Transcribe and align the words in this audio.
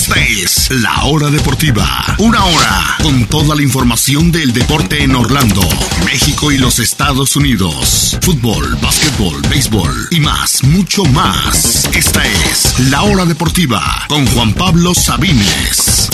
Esta 0.00 0.18
es 0.18 0.70
La 0.70 1.04
Hora 1.04 1.28
Deportiva. 1.28 1.84
Una 2.20 2.42
hora 2.42 2.96
con 3.02 3.26
toda 3.26 3.54
la 3.54 3.60
información 3.60 4.32
del 4.32 4.54
deporte 4.54 5.02
en 5.02 5.14
Orlando, 5.14 5.60
México 6.06 6.50
y 6.50 6.56
los 6.56 6.78
Estados 6.78 7.36
Unidos. 7.36 8.16
Fútbol, 8.22 8.78
básquetbol, 8.80 9.42
béisbol 9.50 9.92
y 10.10 10.20
más, 10.20 10.64
mucho 10.64 11.04
más. 11.04 11.84
Esta 11.94 12.24
es 12.24 12.80
La 12.88 13.02
Hora 13.02 13.26
Deportiva 13.26 13.82
con 14.08 14.26
Juan 14.28 14.54
Pablo 14.54 14.94
Sabines. 14.94 16.08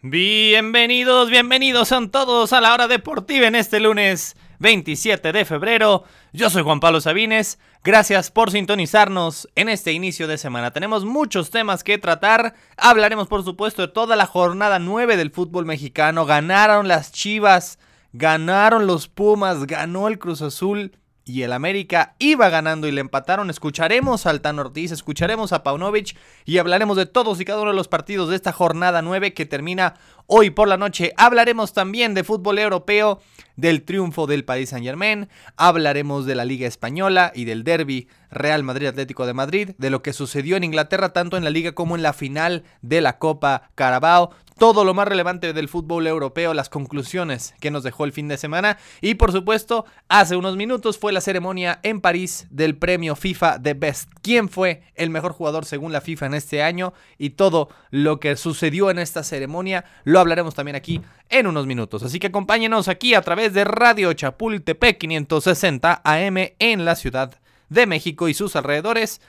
Bienvenidos, 0.00 1.28
bienvenidos 1.28 1.88
son 1.88 2.10
todos 2.10 2.54
a 2.54 2.62
la 2.62 2.72
hora 2.72 2.88
deportiva 2.88 3.46
en 3.46 3.56
este 3.56 3.78
lunes 3.78 4.36
27 4.60 5.32
de 5.32 5.44
febrero. 5.44 6.04
Yo 6.32 6.48
soy 6.48 6.62
Juan 6.62 6.80
Pablo 6.80 7.02
Sabines. 7.02 7.58
Gracias 7.82 8.30
por 8.30 8.50
sintonizarnos 8.50 9.48
en 9.54 9.70
este 9.70 9.92
inicio 9.92 10.28
de 10.28 10.36
semana. 10.36 10.70
Tenemos 10.70 11.06
muchos 11.06 11.48
temas 11.48 11.82
que 11.82 11.96
tratar. 11.96 12.52
Hablaremos, 12.76 13.26
por 13.26 13.42
supuesto, 13.42 13.80
de 13.80 13.88
toda 13.88 14.16
la 14.16 14.26
jornada 14.26 14.78
9 14.78 15.16
del 15.16 15.30
fútbol 15.30 15.64
mexicano. 15.64 16.26
Ganaron 16.26 16.88
las 16.88 17.10
Chivas, 17.10 17.78
ganaron 18.12 18.86
los 18.86 19.08
Pumas, 19.08 19.66
ganó 19.66 20.08
el 20.08 20.18
Cruz 20.18 20.42
Azul 20.42 20.92
y 21.24 21.42
el 21.42 21.54
América 21.54 22.16
iba 22.18 22.50
ganando 22.50 22.86
y 22.86 22.92
le 22.92 23.00
empataron. 23.00 23.48
Escucharemos 23.48 24.26
a 24.26 24.30
Altan 24.30 24.58
Ortiz, 24.58 24.92
escucharemos 24.92 25.54
a 25.54 25.62
Paunovic 25.62 26.18
y 26.44 26.58
hablaremos 26.58 26.98
de 26.98 27.06
todos 27.06 27.40
y 27.40 27.46
cada 27.46 27.62
uno 27.62 27.70
de 27.70 27.76
los 27.76 27.88
partidos 27.88 28.28
de 28.28 28.36
esta 28.36 28.52
jornada 28.52 29.00
9 29.00 29.32
que 29.32 29.46
termina 29.46 29.94
hoy 30.32 30.50
por 30.50 30.68
la 30.68 30.76
noche. 30.76 31.12
Hablaremos 31.16 31.72
también 31.72 32.14
de 32.14 32.22
fútbol 32.22 32.60
europeo, 32.60 33.20
del 33.56 33.82
triunfo 33.82 34.26
del 34.26 34.44
Paris 34.44 34.70
Saint 34.70 34.86
Germain, 34.86 35.28
hablaremos 35.56 36.24
de 36.24 36.34
la 36.34 36.44
Liga 36.44 36.66
Española 36.66 37.32
y 37.34 37.44
del 37.44 37.64
derby 37.64 38.08
Real 38.30 38.62
Madrid 38.62 38.86
Atlético 38.86 39.26
de 39.26 39.34
Madrid, 39.34 39.70
de 39.76 39.90
lo 39.90 40.02
que 40.02 40.12
sucedió 40.12 40.56
en 40.56 40.64
Inglaterra 40.64 41.12
tanto 41.12 41.36
en 41.36 41.44
la 41.44 41.50
liga 41.50 41.72
como 41.72 41.96
en 41.96 42.02
la 42.02 42.12
final 42.12 42.62
de 42.80 43.00
la 43.00 43.18
Copa 43.18 43.70
Carabao, 43.74 44.30
todo 44.60 44.84
lo 44.84 44.92
más 44.92 45.08
relevante 45.08 45.54
del 45.54 45.70
fútbol 45.70 46.06
europeo, 46.06 46.52
las 46.52 46.68
conclusiones 46.68 47.54
que 47.60 47.70
nos 47.70 47.82
dejó 47.82 48.04
el 48.04 48.12
fin 48.12 48.28
de 48.28 48.36
semana 48.36 48.76
y 49.00 49.14
por 49.14 49.32
supuesto 49.32 49.86
hace 50.08 50.36
unos 50.36 50.56
minutos 50.56 50.98
fue 50.98 51.12
la 51.12 51.22
ceremonia 51.22 51.80
en 51.82 52.02
París 52.02 52.46
del 52.50 52.76
premio 52.76 53.16
FIFA 53.16 53.62
The 53.62 53.72
Best. 53.72 54.10
¿Quién 54.20 54.50
fue 54.50 54.82
el 54.96 55.08
mejor 55.08 55.32
jugador 55.32 55.64
según 55.64 55.92
la 55.92 56.02
FIFA 56.02 56.26
en 56.26 56.34
este 56.34 56.62
año? 56.62 56.92
Y 57.16 57.30
todo 57.30 57.70
lo 57.90 58.20
que 58.20 58.36
sucedió 58.36 58.90
en 58.90 58.98
esta 58.98 59.24
ceremonia 59.24 59.86
lo 60.04 60.19
hablaremos 60.20 60.54
también 60.54 60.76
aquí 60.76 61.00
en 61.28 61.46
unos 61.46 61.66
minutos. 61.66 62.02
Así 62.02 62.18
que 62.18 62.28
acompáñenos 62.28 62.88
aquí 62.88 63.14
a 63.14 63.20
través 63.22 63.54
de 63.54 63.64
Radio 63.64 64.12
Chapultepec 64.12 64.98
560 64.98 66.02
AM 66.04 66.36
en 66.58 66.84
la 66.84 66.94
Ciudad 66.94 67.40
de 67.68 67.86
México 67.86 68.28
y 68.28 68.34
sus 68.34 68.54
alrededores. 68.56 69.22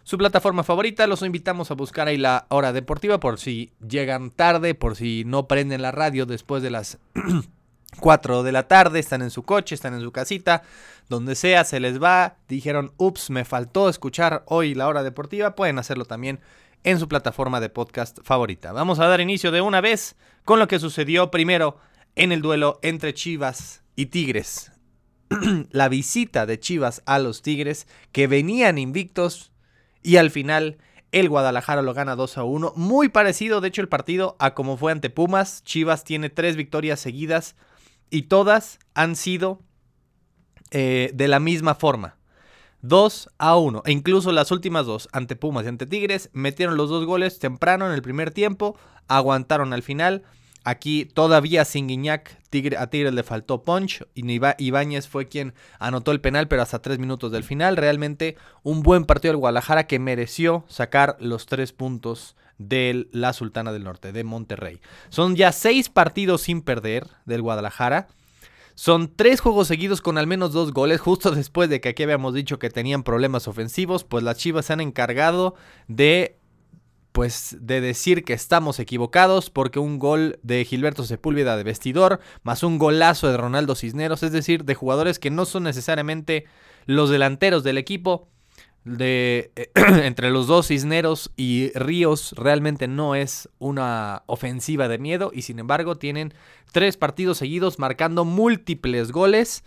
su 0.03 0.17
plataforma 0.17 0.63
favorita. 0.63 1.07
Los 1.07 1.21
invitamos 1.21 1.71
a 1.71 1.73
buscar 1.73 2.07
ahí 2.07 2.15
la 2.15 2.45
hora 2.47 2.71
deportiva 2.71 3.19
por 3.19 3.37
si 3.37 3.73
llegan 3.85 4.31
tarde, 4.31 4.75
por 4.75 4.95
si 4.95 5.25
no 5.25 5.45
prenden 5.45 5.81
la 5.81 5.91
radio 5.91 6.25
después 6.25 6.63
de 6.63 6.69
las 6.69 6.99
4 7.99 8.43
de 8.43 8.53
la 8.53 8.69
tarde, 8.69 8.99
están 8.99 9.21
en 9.21 9.29
su 9.29 9.43
coche, 9.43 9.75
están 9.75 9.95
en 9.95 10.01
su 10.01 10.13
casita, 10.13 10.63
donde 11.09 11.35
sea, 11.35 11.65
se 11.65 11.81
les 11.81 12.01
va, 12.01 12.37
dijeron, 12.47 12.93
ups, 12.95 13.29
me 13.29 13.43
faltó 13.43 13.89
escuchar 13.89 14.43
hoy 14.45 14.73
la 14.73 14.87
hora 14.87 15.03
deportiva, 15.03 15.53
pueden 15.53 15.79
hacerlo 15.79 16.05
también 16.05 16.39
en 16.83 16.99
su 16.99 17.07
plataforma 17.07 17.59
de 17.59 17.69
podcast 17.69 18.19
favorita. 18.23 18.71
Vamos 18.71 18.99
a 18.99 19.07
dar 19.07 19.21
inicio 19.21 19.51
de 19.51 19.61
una 19.61 19.81
vez 19.81 20.15
con 20.45 20.59
lo 20.59 20.67
que 20.67 20.79
sucedió 20.79 21.31
primero 21.31 21.77
en 22.15 22.31
el 22.31 22.41
duelo 22.41 22.79
entre 22.81 23.13
Chivas 23.13 23.83
y 23.95 24.07
Tigres. 24.07 24.71
la 25.71 25.89
visita 25.89 26.45
de 26.45 26.59
Chivas 26.59 27.01
a 27.05 27.19
los 27.19 27.41
Tigres, 27.41 27.87
que 28.11 28.27
venían 28.27 28.77
invictos, 28.77 29.51
y 30.01 30.17
al 30.17 30.31
final 30.31 30.77
el 31.11 31.29
Guadalajara 31.29 31.81
lo 31.81 31.93
gana 31.93 32.15
2 32.15 32.37
a 32.37 32.43
1. 32.43 32.73
Muy 32.75 33.09
parecido, 33.09 33.61
de 33.61 33.69
hecho, 33.69 33.81
el 33.81 33.89
partido 33.89 34.35
a 34.39 34.53
como 34.53 34.77
fue 34.77 34.91
ante 34.91 35.09
Pumas. 35.09 35.63
Chivas 35.63 36.03
tiene 36.03 36.29
tres 36.29 36.55
victorias 36.55 36.99
seguidas 36.99 37.55
y 38.09 38.23
todas 38.23 38.79
han 38.93 39.15
sido 39.15 39.61
eh, 40.71 41.11
de 41.13 41.27
la 41.27 41.39
misma 41.39 41.75
forma. 41.75 42.18
2 42.81 43.29
a 43.37 43.57
1. 43.57 43.83
E 43.85 43.91
incluso 43.91 44.31
las 44.31 44.51
últimas 44.51 44.85
dos, 44.85 45.09
ante 45.11 45.35
Pumas 45.35 45.65
y 45.65 45.69
ante 45.69 45.85
Tigres, 45.85 46.29
metieron 46.33 46.77
los 46.77 46.89
dos 46.89 47.05
goles 47.05 47.39
temprano 47.39 47.85
en 47.87 47.93
el 47.93 48.01
primer 48.01 48.31
tiempo, 48.31 48.77
aguantaron 49.07 49.73
al 49.73 49.83
final 49.83 50.23
Aquí 50.65 51.05
todavía 51.05 51.63
sin 51.63 51.87
Guiñac, 51.87 52.37
a 52.77 52.87
Tigres 52.87 53.13
le 53.13 53.23
faltó 53.23 53.63
punch 53.63 54.05
y 54.13 54.23
Ibáñez 54.57 55.07
fue 55.07 55.27
quien 55.27 55.53
anotó 55.79 56.11
el 56.11 56.19
penal, 56.19 56.47
pero 56.47 56.61
hasta 56.61 56.81
tres 56.81 56.99
minutos 56.99 57.31
del 57.31 57.43
final. 57.43 57.77
Realmente 57.77 58.35
un 58.63 58.83
buen 58.83 59.05
partido 59.05 59.31
del 59.31 59.39
Guadalajara 59.39 59.87
que 59.87 59.99
mereció 59.99 60.65
sacar 60.67 61.15
los 61.19 61.45
tres 61.45 61.71
puntos 61.71 62.35
de 62.57 63.07
la 63.13 63.31
Sultana 63.31 63.71
del 63.71 63.85
Norte, 63.85 64.11
de 64.11 64.23
Monterrey. 64.23 64.81
Son 65.09 65.35
ya 65.35 65.53
seis 65.53 65.87
partidos 65.87 66.41
sin 66.41 66.61
perder 66.61 67.07
del 67.25 67.41
Guadalajara. 67.41 68.07
Son 68.79 69.13
tres 69.13 69.41
juegos 69.41 69.67
seguidos 69.67 69.99
con 69.99 70.17
al 70.17 70.25
menos 70.25 70.53
dos 70.53 70.71
goles, 70.71 71.01
justo 71.01 71.31
después 71.35 71.69
de 71.69 71.81
que 71.81 71.89
aquí 71.89 72.03
habíamos 72.03 72.33
dicho 72.33 72.59
que 72.59 72.69
tenían 72.69 73.03
problemas 73.03 73.49
ofensivos, 73.49 74.05
pues 74.05 74.23
las 74.23 74.37
Chivas 74.37 74.67
se 74.67 74.71
han 74.71 74.79
encargado 74.79 75.55
de 75.89 76.37
pues 77.11 77.57
de 77.59 77.81
decir 77.81 78.23
que 78.23 78.31
estamos 78.31 78.79
equivocados 78.79 79.49
porque 79.49 79.79
un 79.79 79.99
gol 79.99 80.39
de 80.43 80.63
Gilberto 80.63 81.03
Sepúlveda 81.03 81.57
de 81.57 81.63
vestidor 81.63 82.21
más 82.43 82.63
un 82.63 82.77
golazo 82.77 83.27
de 83.29 83.35
Ronaldo 83.35 83.75
Cisneros, 83.75 84.23
es 84.23 84.31
decir, 84.31 84.63
de 84.63 84.75
jugadores 84.75 85.19
que 85.19 85.29
no 85.29 85.43
son 85.43 85.63
necesariamente 85.63 86.45
los 86.85 87.09
delanteros 87.09 87.65
del 87.65 87.77
equipo. 87.77 88.29
De, 88.97 89.51
entre 89.75 90.31
los 90.31 90.47
dos 90.47 90.67
Cisneros 90.67 91.31
y 91.37 91.71
Ríos 91.75 92.33
realmente 92.35 92.87
no 92.87 93.13
es 93.13 93.47
una 93.59 94.23
ofensiva 94.25 94.87
de 94.87 94.97
miedo 94.97 95.29
y 95.31 95.43
sin 95.43 95.59
embargo 95.59 95.97
tienen 95.97 96.33
tres 96.71 96.97
partidos 96.97 97.37
seguidos 97.37 97.77
marcando 97.77 98.25
múltiples 98.25 99.11
goles, 99.11 99.63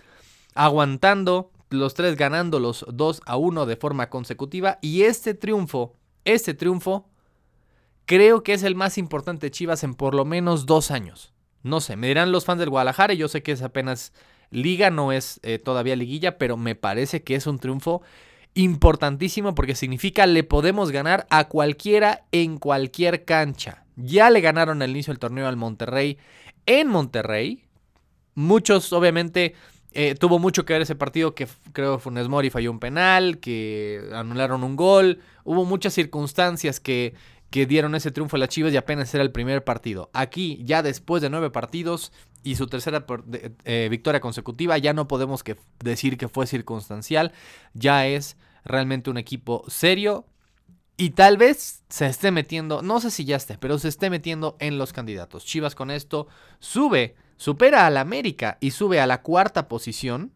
aguantando 0.55 1.53
los 1.71 1.95
tres 1.95 2.17
ganando 2.17 2.59
los 2.59 2.85
2 2.89 3.23
a 3.25 3.37
1 3.37 3.67
de 3.67 3.77
forma 3.77 4.11
consecutiva 4.11 4.79
y 4.83 5.03
este 5.03 5.35
triunfo, 5.35 5.95
este 6.25 6.55
triunfo 6.55 7.07
creo 8.07 8.43
que 8.43 8.55
es 8.55 8.63
el 8.63 8.75
más 8.75 8.99
importante 8.99 9.47
de 9.47 9.51
Chivas 9.53 9.85
en 9.85 9.95
por 9.95 10.15
lo 10.15 10.25
menos 10.25 10.67
dos 10.67 10.91
años. 10.91 11.33
No 11.63 11.81
sé, 11.81 11.97
me 11.97 12.09
dirán 12.09 12.33
los 12.33 12.45
fans 12.45 12.59
del 12.59 12.71
Guadalajara, 12.71 13.15
yo 13.15 13.29
sé 13.29 13.43
que 13.43 13.53
es 13.53 13.63
apenas 13.63 14.13
liga, 14.51 14.91
no 14.91 15.13
es 15.13 15.39
eh, 15.43 15.59
todavía 15.59 15.97
liguilla, 15.97 16.39
pero 16.39 16.57
me 16.57 16.75
parece 16.75 17.23
que 17.23 17.37
es 17.37 17.47
un 17.47 17.59
triunfo 17.59 18.03
importantísimo 18.55 19.55
porque 19.55 19.75
significa 19.75 20.27
le 20.27 20.45
podemos 20.45 20.91
ganar 20.91 21.27
a 21.31 21.49
cualquiera 21.49 22.25
en 22.33 22.59
cualquier 22.59 23.25
cancha. 23.25 23.85
Ya 23.97 24.31
le 24.31 24.41
ganaron 24.41 24.83
al 24.83 24.91
inicio 24.91 25.13
del 25.13 25.19
torneo 25.19 25.47
al 25.47 25.57
Monterrey 25.57 26.19
en 26.67 26.89
Monterrey. 26.89 27.65
Muchos, 28.35 28.93
obviamente, 28.93 29.55
eh, 29.93 30.15
tuvo 30.15 30.39
mucho 30.39 30.65
que 30.65 30.73
ver 30.73 30.83
ese 30.83 30.95
partido 30.95 31.35
que 31.35 31.47
creo 31.73 31.99
Funes 31.99 32.29
Mori 32.29 32.51
falló 32.51 32.71
un 32.71 32.79
penal, 32.79 33.39
que 33.39 34.09
anularon 34.13 34.65
un 34.65 34.77
gol. 34.77 35.21
Hubo 35.45 35.65
muchas 35.65 35.93
circunstancias 35.93 36.81
que, 36.81 37.15
que 37.51 37.67
dieron 37.67 37.95
ese 37.95 38.11
triunfo 38.11 38.37
a 38.37 38.39
las 38.39 38.49
Chivas 38.49 38.73
y 38.73 38.77
apenas 38.77 39.13
era 39.15 39.23
el 39.23 39.33
primer 39.33 39.65
partido. 39.65 40.11
Aquí, 40.15 40.61
ya 40.65 40.83
después 40.83 41.21
de 41.21 41.31
nueve 41.31 41.51
partidos 41.51 42.13
y 42.43 42.57
su 42.57 42.67
tercera 42.67 43.05
eh, 43.65 43.89
victoria 43.91 44.21
consecutiva, 44.21 44.79
ya 44.79 44.95
no 44.95 45.07
podemos 45.09 45.45
que 45.45 45.57
decir 45.85 46.17
que 46.17 46.29
fue 46.29 46.47
circunstancial, 46.47 47.33
ya 47.75 48.07
es 48.07 48.37
realmente 48.65 49.11
un 49.11 49.19
equipo 49.19 49.65
serio 49.69 50.27
y 50.97 51.11
tal 51.11 51.37
vez 51.37 51.83
se 51.89 52.07
esté 52.07 52.31
metiendo, 52.31 52.83
no 52.83 53.01
sé 53.01 53.11
si 53.11 53.25
ya 53.25 53.37
esté, 53.37 53.59
pero 53.59 53.79
se 53.79 53.89
esté 53.89 54.11
metiendo 54.11 54.57
en 54.61 54.79
los 54.79 54.93
candidatos. 54.93 55.45
Chivas 55.45 55.75
con 55.75 55.91
esto 55.91 56.29
sube, 56.61 57.17
supera 57.37 57.87
al 57.87 57.97
América 57.97 58.59
y 58.61 58.73
sube 58.73 59.01
a 59.01 59.07
la 59.07 59.23
cuarta 59.23 59.69
posición 59.69 60.33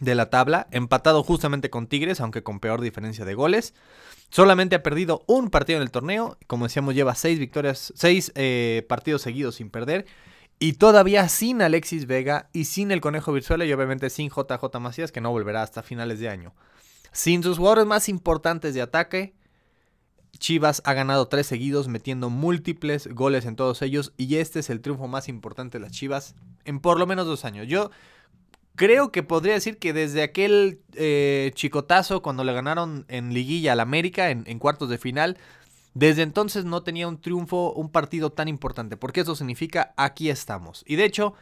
de 0.00 0.14
la 0.14 0.30
tabla, 0.30 0.66
empatado 0.70 1.22
justamente 1.22 1.70
con 1.70 1.86
Tigres, 1.86 2.20
aunque 2.20 2.42
con 2.42 2.60
peor 2.60 2.80
diferencia 2.80 3.24
de 3.24 3.34
goles. 3.34 3.74
Solamente 4.30 4.74
ha 4.74 4.82
perdido 4.82 5.22
un 5.28 5.50
partido 5.50 5.76
en 5.76 5.82
el 5.82 5.90
torneo, 5.90 6.38
como 6.46 6.64
decíamos, 6.64 6.94
lleva 6.94 7.14
seis 7.14 7.38
victorias, 7.38 7.92
seis 7.94 8.32
eh, 8.34 8.84
partidos 8.88 9.22
seguidos 9.22 9.56
sin 9.56 9.70
perder. 9.70 10.06
Y 10.58 10.74
todavía 10.74 11.28
sin 11.28 11.62
Alexis 11.62 12.06
Vega 12.06 12.48
y 12.52 12.64
sin 12.64 12.90
el 12.90 13.00
Conejo 13.00 13.32
Virtual 13.32 13.62
y 13.62 13.72
obviamente 13.72 14.10
sin 14.10 14.30
JJ 14.30 14.80
Macías, 14.80 15.12
que 15.12 15.20
no 15.20 15.30
volverá 15.30 15.62
hasta 15.62 15.82
finales 15.82 16.20
de 16.20 16.28
año. 16.28 16.54
Sin 17.14 17.44
sus 17.44 17.58
jugadores 17.58 17.86
más 17.86 18.08
importantes 18.08 18.74
de 18.74 18.82
ataque, 18.82 19.34
Chivas 20.36 20.82
ha 20.84 20.94
ganado 20.94 21.28
tres 21.28 21.46
seguidos, 21.46 21.86
metiendo 21.86 22.28
múltiples 22.28 23.06
goles 23.06 23.46
en 23.46 23.54
todos 23.54 23.82
ellos. 23.82 24.12
Y 24.16 24.34
este 24.34 24.58
es 24.58 24.68
el 24.68 24.80
triunfo 24.80 25.06
más 25.06 25.28
importante 25.28 25.78
de 25.78 25.82
las 25.82 25.92
Chivas 25.92 26.34
en 26.64 26.80
por 26.80 26.98
lo 26.98 27.06
menos 27.06 27.26
dos 27.26 27.44
años. 27.44 27.68
Yo 27.68 27.92
creo 28.74 29.12
que 29.12 29.22
podría 29.22 29.54
decir 29.54 29.78
que 29.78 29.92
desde 29.92 30.24
aquel 30.24 30.80
eh, 30.94 31.52
chicotazo 31.54 32.20
cuando 32.20 32.42
le 32.42 32.52
ganaron 32.52 33.04
en 33.06 33.32
liguilla 33.32 33.74
al 33.74 33.80
América 33.80 34.30
en, 34.30 34.42
en, 34.48 34.58
cuartos 34.58 34.88
de 34.88 34.98
final, 34.98 35.38
desde 35.94 36.22
entonces 36.22 36.64
no 36.64 36.82
tenía 36.82 37.06
un 37.06 37.20
triunfo, 37.20 37.72
un 37.74 37.90
partido 37.90 38.30
tan 38.30 38.48
importante, 38.48 38.96
porque 38.96 39.20
eso 39.20 39.36
significa 39.36 39.94
aquí 39.96 40.30
estamos. 40.30 40.82
Y 40.84 40.96
de 40.96 41.04
hecho, 41.04 41.34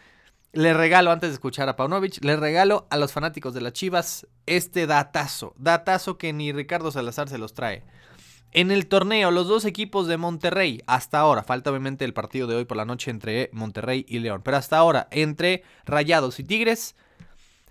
le 0.52 0.74
regalo, 0.74 1.10
antes 1.10 1.30
de 1.30 1.34
escuchar 1.34 1.68
a 1.68 1.76
Paunovic, 1.76 2.22
le 2.22 2.36
regalo 2.36 2.86
a 2.90 2.98
los 2.98 3.12
fanáticos 3.12 3.54
de 3.54 3.62
las 3.62 3.72
Chivas 3.72 4.26
este 4.46 4.86
datazo, 4.86 5.54
datazo 5.56 6.18
que 6.18 6.32
ni 6.32 6.52
Ricardo 6.52 6.90
Salazar 6.90 7.28
se 7.28 7.38
los 7.38 7.54
trae. 7.54 7.84
En 8.54 8.70
el 8.70 8.86
torneo, 8.86 9.30
los 9.30 9.48
dos 9.48 9.64
equipos 9.64 10.06
de 10.06 10.18
Monterrey, 10.18 10.82
hasta 10.86 11.18
ahora, 11.20 11.42
falta 11.42 11.70
obviamente 11.70 12.04
el 12.04 12.12
partido 12.12 12.46
de 12.46 12.56
hoy 12.56 12.64
por 12.66 12.76
la 12.76 12.84
noche 12.84 13.10
entre 13.10 13.48
Monterrey 13.54 14.04
y 14.06 14.18
León, 14.18 14.42
pero 14.44 14.58
hasta 14.58 14.76
ahora, 14.76 15.08
entre 15.10 15.62
Rayados 15.86 16.38
y 16.38 16.44
Tigres, 16.44 16.96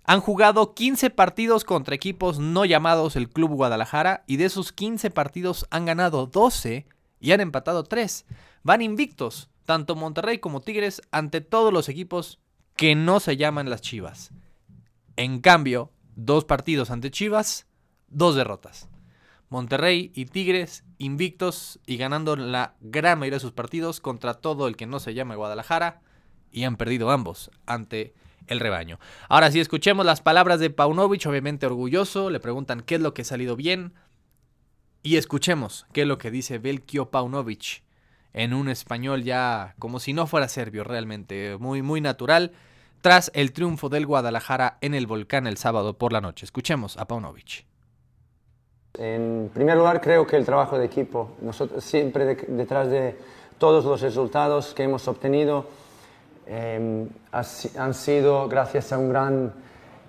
han 0.03 0.21
jugado 0.21 0.73
15 0.73 1.11
partidos 1.11 1.65
contra 1.65 1.93
equipos 1.93 2.39
no 2.39 2.65
llamados 2.65 3.15
el 3.15 3.29
Club 3.29 3.51
Guadalajara 3.51 4.23
y 4.25 4.37
de 4.37 4.45
esos 4.45 4.71
15 4.71 5.11
partidos 5.11 5.67
han 5.69 5.85
ganado 5.85 6.25
12 6.25 6.87
y 7.19 7.31
han 7.31 7.41
empatado 7.41 7.83
3. 7.83 8.25
Van 8.63 8.81
invictos, 8.81 9.49
tanto 9.65 9.95
Monterrey 9.95 10.39
como 10.39 10.61
Tigres, 10.61 11.03
ante 11.11 11.41
todos 11.41 11.71
los 11.71 11.87
equipos 11.87 12.40
que 12.81 12.95
no 12.95 13.19
se 13.19 13.37
llaman 13.37 13.69
las 13.69 13.81
Chivas. 13.81 14.31
En 15.15 15.39
cambio, 15.39 15.91
dos 16.15 16.45
partidos 16.45 16.89
ante 16.89 17.11
Chivas, 17.11 17.67
dos 18.07 18.33
derrotas. 18.33 18.89
Monterrey 19.49 20.11
y 20.15 20.25
Tigres 20.25 20.83
invictos 20.97 21.79
y 21.85 21.97
ganando 21.97 22.35
la 22.35 22.73
gran 22.81 23.19
mayoría 23.19 23.35
de 23.35 23.41
sus 23.41 23.51
partidos 23.51 24.01
contra 24.01 24.33
todo 24.33 24.67
el 24.67 24.77
que 24.77 24.87
no 24.87 24.99
se 24.99 25.13
llama 25.13 25.35
Guadalajara 25.35 26.01
y 26.51 26.63
han 26.63 26.75
perdido 26.75 27.11
ambos 27.11 27.51
ante 27.67 28.15
el 28.47 28.59
rebaño. 28.59 28.99
Ahora 29.29 29.51
sí, 29.51 29.59
escuchemos 29.59 30.03
las 30.03 30.21
palabras 30.21 30.59
de 30.59 30.71
Paunovic, 30.71 31.27
obviamente 31.27 31.67
orgulloso, 31.67 32.31
le 32.31 32.39
preguntan 32.39 32.81
qué 32.81 32.95
es 32.95 33.01
lo 33.01 33.13
que 33.13 33.21
ha 33.21 33.25
salido 33.25 33.55
bien 33.55 33.93
y 35.03 35.17
escuchemos 35.17 35.85
qué 35.93 36.01
es 36.01 36.07
lo 36.07 36.17
que 36.17 36.31
dice 36.31 36.57
Belkio 36.57 37.11
Paunovic 37.11 37.83
en 38.33 38.55
un 38.55 38.69
español 38.69 39.21
ya 39.21 39.75
como 39.77 39.99
si 39.99 40.13
no 40.13 40.25
fuera 40.25 40.47
serbio 40.47 40.83
realmente, 40.83 41.57
muy 41.59 41.83
muy 41.83 42.01
natural, 42.01 42.53
tras 43.01 43.31
el 43.33 43.51
triunfo 43.51 43.89
del 43.89 44.05
Guadalajara 44.05 44.77
en 44.81 44.93
el 44.93 45.07
volcán 45.07 45.47
el 45.47 45.57
sábado 45.57 45.97
por 45.97 46.13
la 46.13 46.21
noche. 46.21 46.45
Escuchemos 46.45 46.97
a 46.97 47.05
Paunovic. 47.05 47.65
En 48.97 49.49
primer 49.53 49.77
lugar, 49.77 50.01
creo 50.01 50.27
que 50.27 50.37
el 50.37 50.45
trabajo 50.45 50.77
de 50.77 50.85
equipo, 50.85 51.31
nosotros 51.41 51.83
siempre 51.83 52.35
detrás 52.35 52.89
de 52.89 53.15
todos 53.57 53.85
los 53.85 54.01
resultados 54.01 54.73
que 54.73 54.83
hemos 54.83 55.07
obtenido, 55.07 55.65
eh, 56.45 57.07
han 57.31 57.93
sido 57.93 58.47
gracias 58.47 58.91
a 58.91 58.97
un 58.97 59.09
gran 59.09 59.53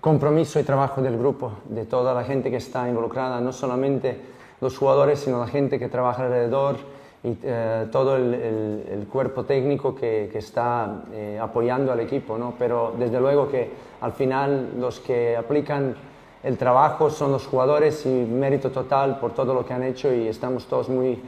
compromiso 0.00 0.58
y 0.58 0.64
trabajo 0.64 1.00
del 1.00 1.16
grupo, 1.16 1.60
de 1.66 1.84
toda 1.84 2.12
la 2.12 2.24
gente 2.24 2.50
que 2.50 2.56
está 2.56 2.88
involucrada, 2.88 3.40
no 3.40 3.52
solamente 3.52 4.20
los 4.60 4.76
jugadores, 4.76 5.20
sino 5.20 5.38
la 5.38 5.46
gente 5.46 5.78
que 5.78 5.88
trabaja 5.88 6.24
alrededor 6.24 6.76
y 7.24 7.36
eh, 7.42 7.86
todo 7.92 8.16
el, 8.16 8.34
el, 8.34 8.84
el, 8.90 9.06
cuerpo 9.06 9.44
técnico 9.44 9.94
que, 9.94 10.28
que 10.32 10.38
está 10.38 11.04
eh, 11.12 11.38
apoyando 11.40 11.92
al 11.92 12.00
equipo. 12.00 12.36
¿no? 12.36 12.54
Pero 12.58 12.94
desde 12.98 13.20
luego 13.20 13.48
que 13.48 13.70
al 14.00 14.12
final 14.12 14.70
los 14.78 14.98
que 14.98 15.36
aplican 15.36 15.94
el 16.42 16.58
trabajo 16.58 17.10
son 17.10 17.30
los 17.30 17.46
jugadores 17.46 18.04
y 18.04 18.08
mérito 18.08 18.72
total 18.72 19.20
por 19.20 19.32
todo 19.32 19.54
lo 19.54 19.64
que 19.64 19.72
han 19.72 19.84
hecho 19.84 20.12
y 20.12 20.26
estamos 20.26 20.66
todos 20.66 20.88
muy 20.88 21.20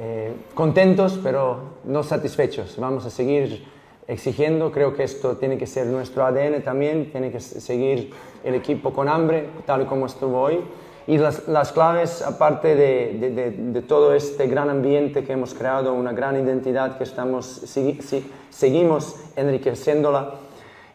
eh, 0.00 0.32
contentos, 0.54 1.20
pero 1.22 1.60
no 1.84 2.02
satisfechos. 2.02 2.76
Vamos 2.78 3.06
a 3.06 3.10
seguir 3.10 3.64
exigiendo. 4.08 4.72
Creo 4.72 4.94
que 4.94 5.04
esto 5.04 5.36
tiene 5.36 5.56
que 5.56 5.66
ser 5.66 5.86
nuestro 5.86 6.26
ADN 6.26 6.62
también, 6.62 7.12
tiene 7.12 7.30
que 7.30 7.38
seguir 7.38 8.12
el 8.42 8.54
equipo 8.56 8.92
con 8.92 9.08
hambre, 9.08 9.48
tal 9.64 9.86
como 9.86 10.06
estuvo 10.06 10.40
hoy. 10.40 10.60
Y 11.06 11.18
las, 11.18 11.46
las 11.46 11.72
claves, 11.72 12.22
aparte 12.22 12.74
de, 12.74 13.16
de, 13.20 13.30
de, 13.30 13.50
de, 13.52 13.82
todo 13.82 14.12
este 14.12 14.48
gran 14.48 14.68
ambiente 14.70 15.22
que 15.22 15.32
hemos 15.32 15.54
creado, 15.54 15.94
una 15.94 16.12
gran 16.12 16.36
identidad 16.36 16.98
que 16.98 17.04
estamos, 17.04 17.46
si, 17.46 18.00
si, 18.02 18.28
seguimos 18.50 19.16
enriqueciéndola 19.36 20.34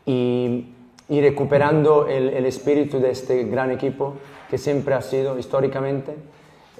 y, 0.05 0.73
y 1.07 1.21
recuperando 1.21 2.07
el, 2.07 2.29
el, 2.29 2.45
espíritu 2.45 2.99
de 2.99 3.11
este 3.11 3.43
gran 3.45 3.71
equipo 3.71 4.15
que 4.49 4.57
siempre 4.57 4.95
ha 4.95 5.01
sido 5.01 5.39
históricamente. 5.39 6.15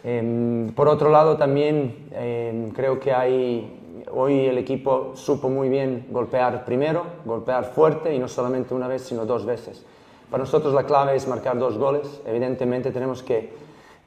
Eh, 0.04 0.70
por 0.76 0.90
otro 0.90 1.10
lado, 1.10 1.38
también 1.38 2.08
eh, 2.12 2.70
creo 2.76 3.00
que 3.00 3.14
hay 3.14 3.78
Hoy 4.14 4.46
el 4.46 4.58
equipo 4.58 5.14
supo 5.16 5.48
muy 5.50 5.70
bien 5.70 6.08
golpear 6.10 6.66
primero, 6.66 7.06
golpear 7.24 7.64
fuerte 7.64 8.14
y 8.14 8.20
no 8.20 8.28
solamente 8.28 8.74
una 8.74 8.88
vez, 8.88 9.04
sino 9.04 9.26
dos 9.26 9.46
veces. 9.46 9.86
Para 10.32 10.44
nosotros 10.44 10.74
la 10.74 10.86
clave 10.86 11.16
es 11.16 11.28
marcar 11.28 11.60
dos 11.60 11.78
goles. 11.78 12.22
Evidentemente 12.26 12.92
tenemos 12.92 13.22
que, 13.22 13.54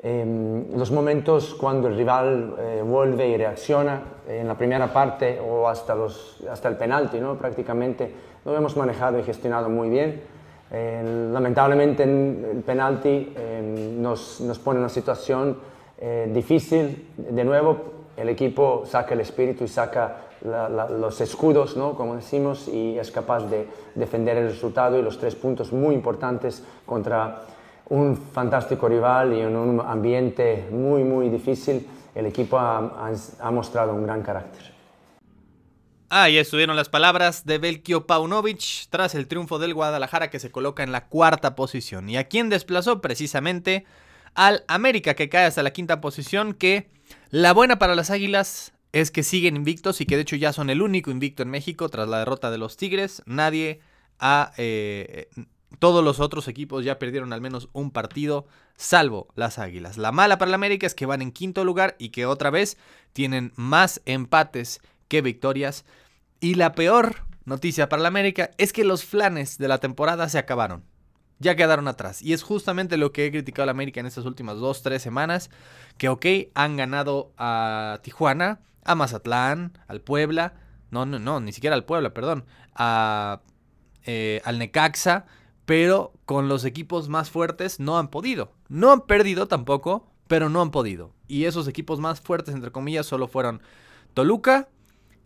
eh, 0.02 0.64
los 0.74 0.90
momentos 0.90 1.54
cuando 1.54 1.86
el 1.86 1.96
rival 1.96 2.56
eh, 2.58 2.82
vuelve 2.84 3.28
y 3.28 3.36
reacciona, 3.36 4.02
eh, 4.26 4.40
en 4.40 4.48
la 4.48 4.56
primera 4.56 4.92
parte 4.92 5.38
o 5.38 5.68
hasta, 5.68 5.94
los, 5.94 6.42
hasta 6.50 6.68
el 6.68 6.76
penalti, 6.76 7.20
¿no? 7.20 7.36
prácticamente 7.36 8.10
lo 8.44 8.56
hemos 8.56 8.76
manejado 8.76 9.18
y 9.18 9.22
gestionado 9.22 9.68
muy 9.68 9.88
bien. 9.88 10.34
Lamentablemente 10.74 12.02
el 12.02 12.62
penalti 12.66 13.32
eh, 13.36 13.94
nos, 13.96 14.40
nos, 14.40 14.58
pone 14.58 14.78
en 14.78 14.84
una 14.84 14.88
situación 14.88 15.56
eh, 15.98 16.28
difícil 16.34 17.10
de 17.16 17.44
nuevo 17.44 17.76
el 18.16 18.28
equipo 18.28 18.84
saca 18.86 19.14
el 19.14 19.20
espíritu 19.20 19.64
y 19.64 19.68
saca 19.68 20.16
la, 20.42 20.68
la, 20.68 20.88
los 20.88 21.20
escudos, 21.20 21.76
¿no? 21.76 21.94
como 21.94 22.16
decimos, 22.16 22.68
y 22.68 22.98
es 22.98 23.10
capaz 23.10 23.44
de 23.48 23.66
defender 23.94 24.36
el 24.36 24.50
resultado 24.50 24.98
y 24.98 25.02
los 25.02 25.18
tres 25.18 25.34
puntos 25.34 25.72
muy 25.72 25.94
importantes 25.94 26.62
contra 26.86 27.42
un 27.88 28.16
fantástico 28.16 28.88
rival 28.88 29.34
y 29.34 29.40
en 29.40 29.56
un 29.56 29.80
ambiente 29.80 30.68
muy, 30.70 31.04
muy 31.04 31.28
difícil. 31.28 31.86
El 32.14 32.26
equipo 32.26 32.58
ha, 32.58 32.78
ha, 32.78 33.12
ha 33.40 33.50
mostrado 33.50 33.94
un 33.94 34.04
gran 34.04 34.22
carácter. 34.22 34.72
Ahí 36.10 36.38
estuvieron 36.38 36.76
las 36.76 36.88
palabras 36.88 37.44
de 37.44 37.58
Belkio 37.58 38.06
Paunovic 38.06 38.86
tras 38.88 39.16
el 39.16 39.26
triunfo 39.26 39.58
del 39.58 39.74
Guadalajara 39.74 40.30
que 40.30 40.38
se 40.38 40.52
coloca 40.52 40.84
en 40.84 40.92
la 40.92 41.08
cuarta 41.08 41.56
posición. 41.56 42.08
¿Y 42.08 42.16
a 42.16 42.28
quién 42.28 42.50
desplazó? 42.50 43.00
Precisamente 43.00 43.84
al 44.34 44.64
América 44.68 45.14
que 45.14 45.28
cae 45.28 45.46
hasta 45.46 45.62
la 45.62 45.72
quinta 45.72 46.00
posición 46.00 46.54
que 46.54 46.88
la 47.30 47.52
buena 47.52 47.78
para 47.78 47.94
las 47.94 48.10
Águilas 48.10 48.72
es 48.92 49.10
que 49.10 49.22
siguen 49.22 49.56
invictos 49.56 50.00
y 50.00 50.06
que 50.06 50.16
de 50.16 50.22
hecho 50.22 50.36
ya 50.36 50.52
son 50.52 50.70
el 50.70 50.80
único 50.80 51.10
invicto 51.10 51.42
en 51.42 51.50
México 51.50 51.88
tras 51.88 52.08
la 52.08 52.20
derrota 52.20 52.50
de 52.50 52.58
los 52.58 52.76
Tigres. 52.76 53.22
Nadie 53.26 53.80
ha... 54.18 54.52
Eh, 54.56 55.28
todos 55.80 56.04
los 56.04 56.20
otros 56.20 56.46
equipos 56.46 56.84
ya 56.84 57.00
perdieron 57.00 57.32
al 57.32 57.40
menos 57.40 57.68
un 57.72 57.90
partido, 57.90 58.46
salvo 58.76 59.26
las 59.34 59.58
Águilas. 59.58 59.98
La 59.98 60.12
mala 60.12 60.38
para 60.38 60.50
la 60.50 60.54
América 60.54 60.86
es 60.86 60.94
que 60.94 61.06
van 61.06 61.22
en 61.22 61.32
quinto 61.32 61.64
lugar 61.64 61.96
y 61.98 62.10
que 62.10 62.26
otra 62.26 62.50
vez 62.50 62.76
tienen 63.12 63.52
más 63.56 64.00
empates 64.06 64.80
que 65.08 65.20
victorias. 65.20 65.84
Y 66.38 66.54
la 66.54 66.74
peor 66.74 67.16
noticia 67.44 67.88
para 67.88 68.02
la 68.02 68.08
América 68.08 68.52
es 68.58 68.72
que 68.72 68.84
los 68.84 69.04
flanes 69.04 69.58
de 69.58 69.66
la 69.66 69.78
temporada 69.78 70.28
se 70.28 70.38
acabaron 70.38 70.84
ya 71.38 71.56
quedaron 71.56 71.88
atrás. 71.88 72.22
Y 72.22 72.32
es 72.32 72.42
justamente 72.42 72.96
lo 72.96 73.12
que 73.12 73.26
he 73.26 73.30
criticado 73.30 73.64
a 73.64 73.66
la 73.66 73.72
América 73.72 74.00
en 74.00 74.06
estas 74.06 74.24
últimas 74.24 74.58
dos, 74.58 74.82
tres 74.82 75.02
semanas. 75.02 75.50
Que, 75.98 76.08
ok, 76.08 76.26
han 76.54 76.76
ganado 76.76 77.32
a 77.36 78.00
Tijuana, 78.02 78.60
a 78.84 78.94
Mazatlán, 78.94 79.78
al 79.86 80.00
Puebla. 80.00 80.54
No, 80.90 81.06
no, 81.06 81.18
no, 81.18 81.40
ni 81.40 81.52
siquiera 81.52 81.76
al 81.76 81.84
Puebla, 81.84 82.14
perdón. 82.14 82.44
A, 82.74 83.42
eh, 84.04 84.40
al 84.44 84.58
Necaxa. 84.58 85.26
Pero 85.64 86.12
con 86.26 86.48
los 86.48 86.64
equipos 86.64 87.08
más 87.08 87.30
fuertes 87.30 87.80
no 87.80 87.98
han 87.98 88.08
podido. 88.08 88.52
No 88.68 88.92
han 88.92 89.02
perdido 89.02 89.48
tampoco, 89.48 90.10
pero 90.28 90.48
no 90.48 90.60
han 90.60 90.70
podido. 90.70 91.14
Y 91.26 91.44
esos 91.44 91.68
equipos 91.68 92.00
más 92.00 92.20
fuertes, 92.20 92.54
entre 92.54 92.70
comillas, 92.70 93.06
solo 93.06 93.28
fueron 93.28 93.62
Toluca 94.12 94.68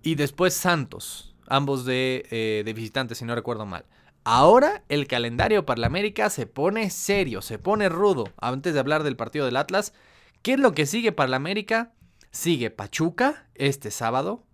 y 0.02 0.14
después 0.14 0.54
Santos. 0.54 1.34
Ambos 1.48 1.84
de, 1.84 2.26
eh, 2.30 2.62
de 2.64 2.72
visitantes, 2.72 3.18
si 3.18 3.24
no 3.24 3.34
recuerdo 3.34 3.66
mal. 3.66 3.84
Ahora 4.30 4.82
el 4.90 5.06
calendario 5.06 5.64
para 5.64 5.80
la 5.80 5.86
América 5.86 6.28
se 6.28 6.46
pone 6.46 6.90
serio, 6.90 7.40
se 7.40 7.58
pone 7.58 7.88
rudo. 7.88 8.30
Antes 8.38 8.74
de 8.74 8.80
hablar 8.80 9.02
del 9.02 9.16
partido 9.16 9.46
del 9.46 9.56
Atlas, 9.56 9.94
¿qué 10.42 10.52
es 10.52 10.60
lo 10.60 10.74
que 10.74 10.84
sigue 10.84 11.12
para 11.12 11.30
la 11.30 11.36
América? 11.36 11.94
Sigue 12.30 12.70
Pachuca 12.70 13.46
este 13.54 13.90
sábado. 13.90 14.44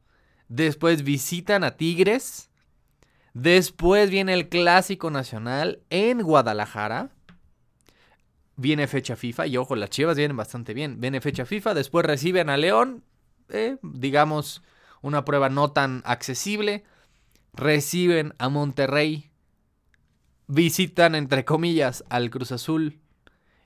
Después 0.46 1.02
visitan 1.02 1.64
a 1.64 1.72
Tigres. 1.72 2.50
Después 3.32 4.10
viene 4.10 4.34
el 4.34 4.48
Clásico 4.48 5.10
Nacional 5.10 5.82
en 5.90 6.22
Guadalajara. 6.22 7.10
Viene 8.54 8.86
fecha 8.86 9.16
FIFA 9.16 9.48
y 9.48 9.56
ojo, 9.56 9.74
las 9.74 9.90
Chivas 9.90 10.16
vienen 10.16 10.36
bastante 10.36 10.72
bien. 10.72 11.00
Viene 11.00 11.20
fecha 11.20 11.46
FIFA, 11.46 11.74
después 11.74 12.06
reciben 12.06 12.48
a 12.48 12.56
León, 12.56 13.02
eh, 13.48 13.78
digamos 13.82 14.62
una 15.02 15.24
prueba 15.24 15.48
no 15.48 15.72
tan 15.72 16.00
accesible. 16.04 16.84
Reciben 17.54 18.34
a 18.38 18.48
Monterrey 18.48 19.32
visitan, 20.46 21.14
entre 21.14 21.44
comillas, 21.44 22.04
al 22.08 22.30
Cruz 22.30 22.52
Azul 22.52 23.00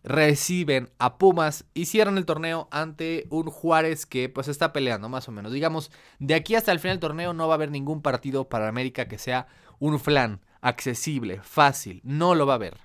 reciben 0.04 0.90
a 0.98 1.18
Pumas 1.18 1.64
y 1.74 1.86
cierran 1.86 2.18
el 2.18 2.26
torneo 2.26 2.68
ante 2.70 3.26
un 3.30 3.50
Juárez 3.50 4.06
que 4.06 4.28
pues 4.28 4.48
está 4.48 4.72
peleando 4.72 5.08
más 5.08 5.28
o 5.28 5.32
menos. 5.32 5.52
Digamos, 5.52 5.90
de 6.18 6.34
aquí 6.34 6.54
hasta 6.54 6.72
el 6.72 6.80
final 6.80 6.96
del 6.96 7.00
torneo 7.00 7.32
no 7.34 7.48
va 7.48 7.54
a 7.54 7.56
haber 7.56 7.70
ningún 7.70 8.00
partido 8.02 8.48
para 8.48 8.68
América 8.68 9.08
que 9.08 9.18
sea 9.18 9.48
un 9.78 10.00
flan 10.00 10.40
accesible, 10.60 11.40
fácil, 11.42 12.00
no 12.04 12.34
lo 12.34 12.46
va 12.46 12.54
a 12.54 12.56
haber. 12.56 12.78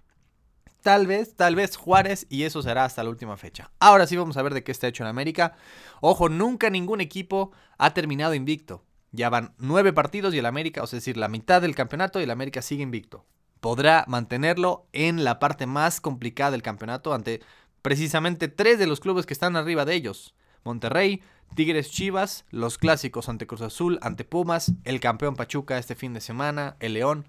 Tal 0.82 1.08
vez, 1.08 1.36
tal 1.36 1.56
vez 1.56 1.78
Juárez 1.78 2.28
y 2.30 2.44
eso 2.44 2.62
será 2.62 2.84
hasta 2.84 3.04
la 3.04 3.10
última 3.10 3.38
fecha. 3.38 3.72
Ahora 3.80 4.06
sí 4.06 4.18
vamos 4.18 4.36
a 4.36 4.42
ver 4.42 4.54
de 4.54 4.64
qué 4.66 4.74
está 4.74 4.88
hecho 4.88 5.04
en 5.04 5.08
América. 5.08 5.56
Ojo, 6.02 6.28
nunca 6.28 6.70
ningún 6.70 7.00
equipo 7.00 7.52
ha 7.78 7.94
terminado 7.94 8.34
invicto. 8.34 8.84
Ya 9.12 9.30
van 9.30 9.54
nueve 9.58 9.94
partidos 9.94 10.34
y 10.34 10.40
el 10.40 10.46
América, 10.46 10.84
o 10.84 10.88
sea, 10.88 10.98
es 10.98 11.04
decir, 11.04 11.16
la 11.16 11.30
mitad 11.30 11.62
del 11.62 11.76
campeonato 11.76 12.20
y 12.20 12.24
el 12.24 12.32
América 12.32 12.62
sigue 12.62 12.84
invicto. 12.84 13.26
Podrá 13.64 14.04
mantenerlo 14.10 14.88
en 14.92 15.24
la 15.24 15.40
parte 15.40 15.68
más 15.68 16.02
complicada 16.02 16.52
del 16.52 16.62
campeonato 16.62 17.14
ante 17.14 17.40
precisamente 17.82 18.50
tres 18.50 18.78
de 18.78 18.88
los 18.88 19.00
clubes 19.00 19.26
que 19.26 19.34
están 19.34 19.56
arriba 19.56 19.86
de 19.86 19.96
ellos. 19.96 20.36
Monterrey, 20.66 21.22
Tigres 21.56 21.90
Chivas, 21.90 22.44
los 22.50 22.78
clásicos 22.78 23.30
ante 23.30 23.48
Cruz 23.48 23.62
Azul, 23.62 24.00
ante 24.02 24.26
Pumas, 24.26 24.74
el 24.84 25.00
campeón 25.00 25.38
Pachuca 25.38 25.78
este 25.78 25.96
fin 25.96 26.14
de 26.14 26.20
semana, 26.20 26.76
el 26.82 26.96
León. 26.96 27.26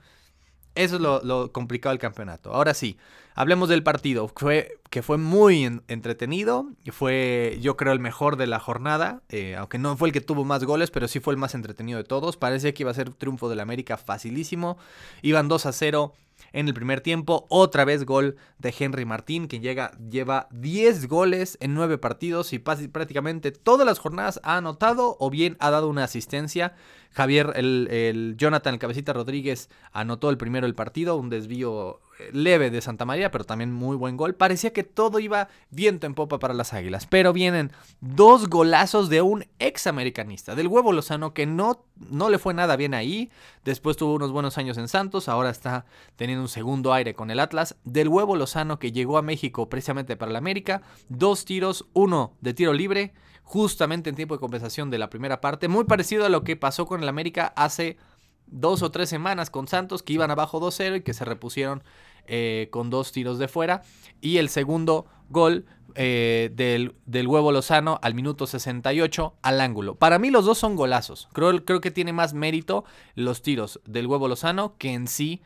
Eso 0.75 0.97
es 0.97 1.03
lo, 1.03 1.53
complicado 1.53 1.93
del 1.93 2.01
campeonato. 2.01 2.53
Ahora 2.53 2.75
sí, 2.75 2.99
hablemos 3.37 3.69
del 3.69 3.85
partido, 3.85 4.27
fue, 4.27 4.81
que 4.91 5.03
fue 5.03 5.19
muy 5.19 5.63
entretenido, 5.87 6.67
fue 6.91 7.59
yo 7.61 7.77
creo 7.77 7.93
el 7.93 8.01
mejor 8.01 8.37
de 8.37 8.49
la 8.49 8.59
jornada, 8.59 9.23
eh, 9.29 9.55
aunque 9.55 9.79
no 9.79 9.97
fue 9.97 10.09
el 10.09 10.13
que 10.13 10.21
tuvo 10.21 10.45
más 10.45 10.65
goles, 10.65 10.91
pero 10.91 11.07
sí 11.07 11.21
fue 11.21 11.33
el 11.33 11.39
más 11.39 11.55
entretenido 11.55 11.99
de 11.99 12.05
todos. 12.05 12.37
Parece 12.37 12.75
que 12.75 12.83
iba 12.83 12.91
a 12.91 12.95
ser 12.95 13.11
triunfo 13.11 13.49
del 13.49 13.61
América 13.61 13.97
facilísimo. 13.97 14.79
Iban 15.23 15.47
2 15.47 15.67
a 15.67 15.73
0 15.73 16.13
en 16.55 16.69
el 16.69 16.73
primer 16.73 17.03
tiempo. 17.03 17.47
Otra 17.51 17.85
vez 17.85 18.07
gol 18.07 18.37
de 18.59 18.75
Henry 18.79 19.05
Martín, 19.05 19.49
que 19.49 19.61
llega, 19.61 19.91
lleva 20.11 20.49
10 20.53 21.09
goles 21.09 21.59
en 21.61 21.75
9 21.75 21.99
partidos 21.99 22.55
y 22.55 22.59
prácticamente 22.59 23.53
todas 23.53 23.85
las 23.87 23.99
jornadas 23.99 24.41
ha 24.43 24.57
anotado 24.57 25.19
o 25.21 25.29
bien 25.29 25.59
ha 25.61 25.71
dado 25.71 25.89
una 25.89 26.05
asistencia. 26.05 26.75
Javier, 27.11 27.53
el, 27.57 27.89
el 27.91 28.37
Jonathan, 28.39 28.75
el 28.75 28.81
cabecita 28.81 29.13
Rodríguez, 29.13 29.69
anotó 29.93 30.31
el 30.31 30.39
primero 30.39 30.67
del 30.67 30.75
partido, 30.75 31.17
un 31.17 31.29
desvío 31.29 32.01
leve 32.33 32.71
de 32.71 32.81
Santa 32.81 33.05
María, 33.05 33.31
pero 33.31 33.45
también 33.45 33.73
muy 33.73 33.97
buen 33.97 34.17
gol. 34.17 34.35
Parecía 34.35 34.73
que 34.73 34.85
todo 34.85 35.19
iba 35.19 35.49
viento 35.71 36.07
en 36.07 36.15
popa 36.15 36.39
para 36.39 36.55
las 36.55 36.73
Águilas, 36.73 37.07
pero 37.07 37.33
vienen 37.33 37.73
dos 38.01 38.49
golazos 38.49 39.09
de 39.09 39.23
un 39.23 39.47
ex 39.59 39.87
americanista, 39.87 40.55
del 40.55 40.69
huevo 40.69 40.93
Lozano, 40.93 41.35
que 41.35 41.47
no, 41.47 41.85
no 41.97 42.31
le 42.31 42.39
fue 42.39 42.55
nada 42.55 42.77
bien 42.77 42.95
ahí. 42.95 43.31
Después 43.65 43.97
tuvo 43.97 44.15
unos 44.15 44.33
buenos 44.33 44.59
años 44.59 44.79
en 44.79 44.89
Santos, 44.89 45.29
ahora 45.29 45.51
está 45.51 45.87
teniendo 46.17 46.43
un 46.43 46.49
segundo 46.49 46.93
aire 46.93 47.15
con 47.15 47.31
el 47.31 47.41
Atlas. 47.41 47.77
Del 47.85 48.09
huevo 48.09 48.37
Lozano 48.37 48.79
que 48.79 48.93
llegó 48.93 49.19
a 49.19 49.23
México 49.23 49.69
precisamente 49.69 50.17
para 50.17 50.33
la 50.33 50.39
América, 50.39 50.83
dos 51.09 51.45
tiros, 51.45 51.87
uno 51.93 52.35
de 52.41 52.55
tiro 52.55 52.73
libre, 52.73 53.15
justamente 53.43 54.09
en 54.11 54.17
tiempo 54.17 54.35
de 54.35 54.41
compensación 54.41 54.91
de 54.91 54.99
la 54.99 55.11
primera 55.11 55.41
parte, 55.41 55.69
muy 55.69 55.85
parecido 55.85 56.25
a 56.25 56.31
lo 56.31 56.45
que 56.45 56.57
pasó 56.57 56.87
con 56.87 57.03
el 57.03 57.09
América 57.09 57.53
hace 57.57 57.99
dos 58.47 58.83
o 58.83 58.91
tres 58.91 59.09
semanas 59.09 59.51
con 59.51 59.69
Santos 59.69 60.03
que 60.03 60.13
iban 60.13 60.31
abajo 60.31 60.61
2-0 60.61 60.99
y 60.99 61.01
que 61.03 61.15
se 61.15 61.25
repusieron 61.25 61.83
eh, 62.27 62.69
con 62.71 62.91
dos 62.91 63.13
tiros 63.13 63.39
de 63.39 63.49
fuera. 63.49 63.83
Y 64.21 64.39
el 64.39 64.49
segundo 64.49 65.07
gol 65.29 65.67
eh, 65.97 66.51
del, 66.55 67.29
huevo 67.29 67.53
Lozano 67.53 67.99
al 68.03 68.15
minuto 68.15 68.47
68 68.47 69.35
al 69.43 69.61
ángulo. 69.61 69.95
Para 69.95 70.19
mí 70.19 70.31
los 70.31 70.45
dos 70.45 70.59
son 70.59 70.75
golazos. 70.75 71.29
Creo, 71.33 71.65
creo 71.65 71.81
que 71.81 71.91
tiene 71.91 72.13
más 72.13 72.35
mérito 72.35 72.85
los 73.15 73.43
tiros 73.43 73.81
del 73.85 74.07
huevo 74.07 74.27
Lozano 74.27 74.77
que 74.77 74.93
en 74.93 75.07
sí 75.07 75.43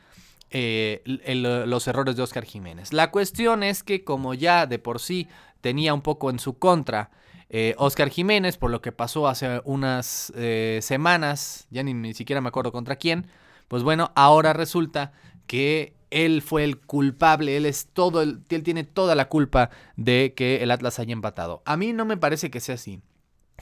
eh, 0.50 1.02
los 1.04 1.86
errores 1.86 2.16
de 2.16 2.22
Oscar 2.22 2.44
Jiménez. 2.44 2.94
La 2.94 3.10
cuestión 3.10 3.62
es 3.62 3.82
que 3.82 4.04
como 4.04 4.32
ya 4.32 4.66
de 4.66 4.78
por 4.78 5.00
sí 5.00 5.28
tenía 5.60 5.92
un 5.92 6.00
poco 6.00 6.30
en 6.30 6.38
su 6.38 6.58
contra 6.58 7.10
eh, 7.50 7.74
Oscar 7.78 8.10
Jiménez, 8.10 8.58
por 8.58 8.70
lo 8.70 8.82
que 8.82 8.92
pasó 8.92 9.26
hace 9.26 9.62
unas 9.64 10.32
eh, 10.36 10.80
semanas, 10.82 11.66
ya 11.70 11.82
ni, 11.82 12.14
siquiera 12.14 12.40
me 12.40 12.48
acuerdo 12.48 12.72
contra 12.72 12.96
quién, 12.96 13.26
pues 13.68 13.82
bueno, 13.82 14.12
ahora 14.14 14.52
resulta 14.52 15.12
que 15.46 15.94
él 16.10 16.42
fue 16.42 16.64
el 16.64 16.78
culpable, 16.78 17.56
él 17.56 17.66
es 17.66 17.88
todo, 17.92 18.22
él 18.22 18.42
tiene 18.64 18.84
toda 18.84 19.14
la 19.14 19.28
culpa 19.28 19.70
de 19.96 20.34
que 20.36 20.62
el 20.62 20.70
Atlas 20.70 20.98
haya 20.98 21.12
empatado. 21.12 21.62
A 21.64 21.76
mí 21.76 21.92
no 21.92 22.04
me 22.04 22.16
parece 22.16 22.50
que 22.50 22.60
sea 22.60 22.76
así. 22.76 23.00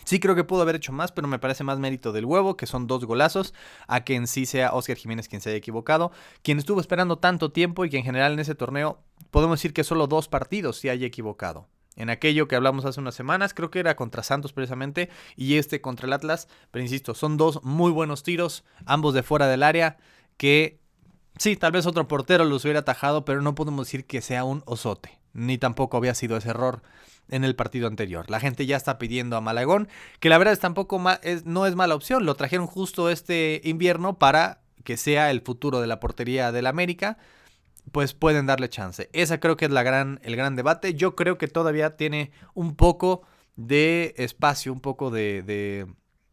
Sí 0.05 0.21
creo 0.21 0.35
que 0.35 0.45
pudo 0.45 0.63
haber 0.63 0.77
hecho 0.77 0.93
más, 0.93 1.11
pero 1.11 1.27
me 1.27 1.39
parece 1.39 1.65
más 1.65 1.79
mérito 1.79 2.13
del 2.13 2.27
huevo, 2.27 2.57
que 2.57 2.67
son 2.67 2.87
dos 2.87 3.05
golazos, 3.05 3.55
a 3.89 4.05
que 4.05 4.15
en 4.15 4.27
sí 4.27 4.47
sea 4.47 4.73
Oscar 4.75 4.97
Jiménez 4.97 5.29
quien 5.29 5.41
se 5.41 5.49
haya 5.51 5.59
equivocado, 5.59 6.13
quien 6.43 6.59
estuvo 6.59 6.81
esperando 6.81 7.19
tanto 7.19 7.51
tiempo 7.51 7.85
y 7.85 7.91
que 7.91 7.99
en 7.99 8.05
general 8.05 8.33
en 8.35 8.41
ese 8.41 8.55
torneo 8.55 8.99
podemos 9.31 9.59
decir 9.59 9.73
que 9.73 9.85
solo 9.85 10.07
dos 10.07 10.29
partidos 10.29 10.79
se 10.79 10.91
haya 10.91 11.07
equivocado 11.07 11.67
en 11.97 12.11
aquello 12.11 12.47
que 12.47 12.57
hablamos 12.57 12.85
hace 12.85 13.01
unas 13.01 13.15
semanas, 13.15 13.55
creo 13.55 13.71
que 13.71 13.81
era 13.81 13.97
contra 13.97 14.23
Santos 14.23 14.53
precisamente, 14.53 15.11
y 15.35 15.57
este 15.57 15.81
contra 15.81 16.07
el 16.07 16.13
Atlas, 16.13 16.49
pero 16.71 16.83
insisto, 16.83 17.15
son 17.15 17.37
dos 17.37 17.63
muy 17.65 17.91
buenos 17.91 18.23
tiros, 18.23 18.65
ambos 18.85 19.15
de 19.15 19.23
fuera 19.23 19.49
del 19.49 19.63
área, 19.63 19.97
que 20.37 20.79
sí, 21.39 21.57
tal 21.57 21.73
vez 21.73 21.87
otro 21.87 22.07
portero 22.07 22.45
los 22.45 22.65
hubiera 22.65 22.81
atajado, 22.81 23.25
pero 23.25 23.41
no 23.41 23.55
podemos 23.55 23.87
decir 23.87 24.07
que 24.07 24.21
sea 24.21 24.45
un 24.45 24.63
osote, 24.67 25.19
ni 25.33 25.59
tampoco 25.59 25.97
había 25.97 26.15
sido 26.15 26.37
ese 26.37 26.51
error 26.51 26.83
en 27.29 27.45
el 27.45 27.57
partido 27.57 27.89
anterior. 27.89 28.31
La 28.31 28.41
gente 28.41 28.67
ya 28.67 28.77
está 28.77 28.99
pidiendo 28.99 29.37
a 29.37 29.41
Malagón, 29.41 29.89
que 30.21 30.29
la 30.29 30.39
verdad 30.39 30.53
es 30.53 30.61
tampoco 30.61 31.03
no 31.45 31.67
es 31.67 31.75
mala 31.75 31.95
opción, 31.95 32.25
lo 32.25 32.35
trajeron 32.35 32.67
justo 32.67 33.11
este 33.11 33.61
invierno 33.65 34.19
para 34.19 34.61
que 34.85 34.97
sea 34.97 35.31
el 35.31 35.41
futuro 35.41 35.81
de 35.81 35.89
la 35.89 35.99
portería 35.99 36.53
del 36.53 36.67
América, 36.67 37.19
pues 37.93 38.15
pueden 38.15 38.47
darle 38.47 38.69
chance. 38.69 39.09
Esa 39.13 39.41
creo 39.41 39.57
que 39.57 39.67
es 39.67 39.71
la 39.71 39.83
gran, 39.83 40.21
el 40.23 40.37
gran 40.37 40.57
debate. 40.57 40.95
Yo 40.95 41.15
creo 41.17 41.39
que 41.39 41.49
todavía 41.49 41.97
tiene 41.97 42.31
un 42.55 42.77
poco 42.77 43.23
de 43.57 44.15
espacio, 44.19 44.73
un 44.73 44.81
poco 44.81 45.11
de, 45.11 45.43
de, 45.43 45.87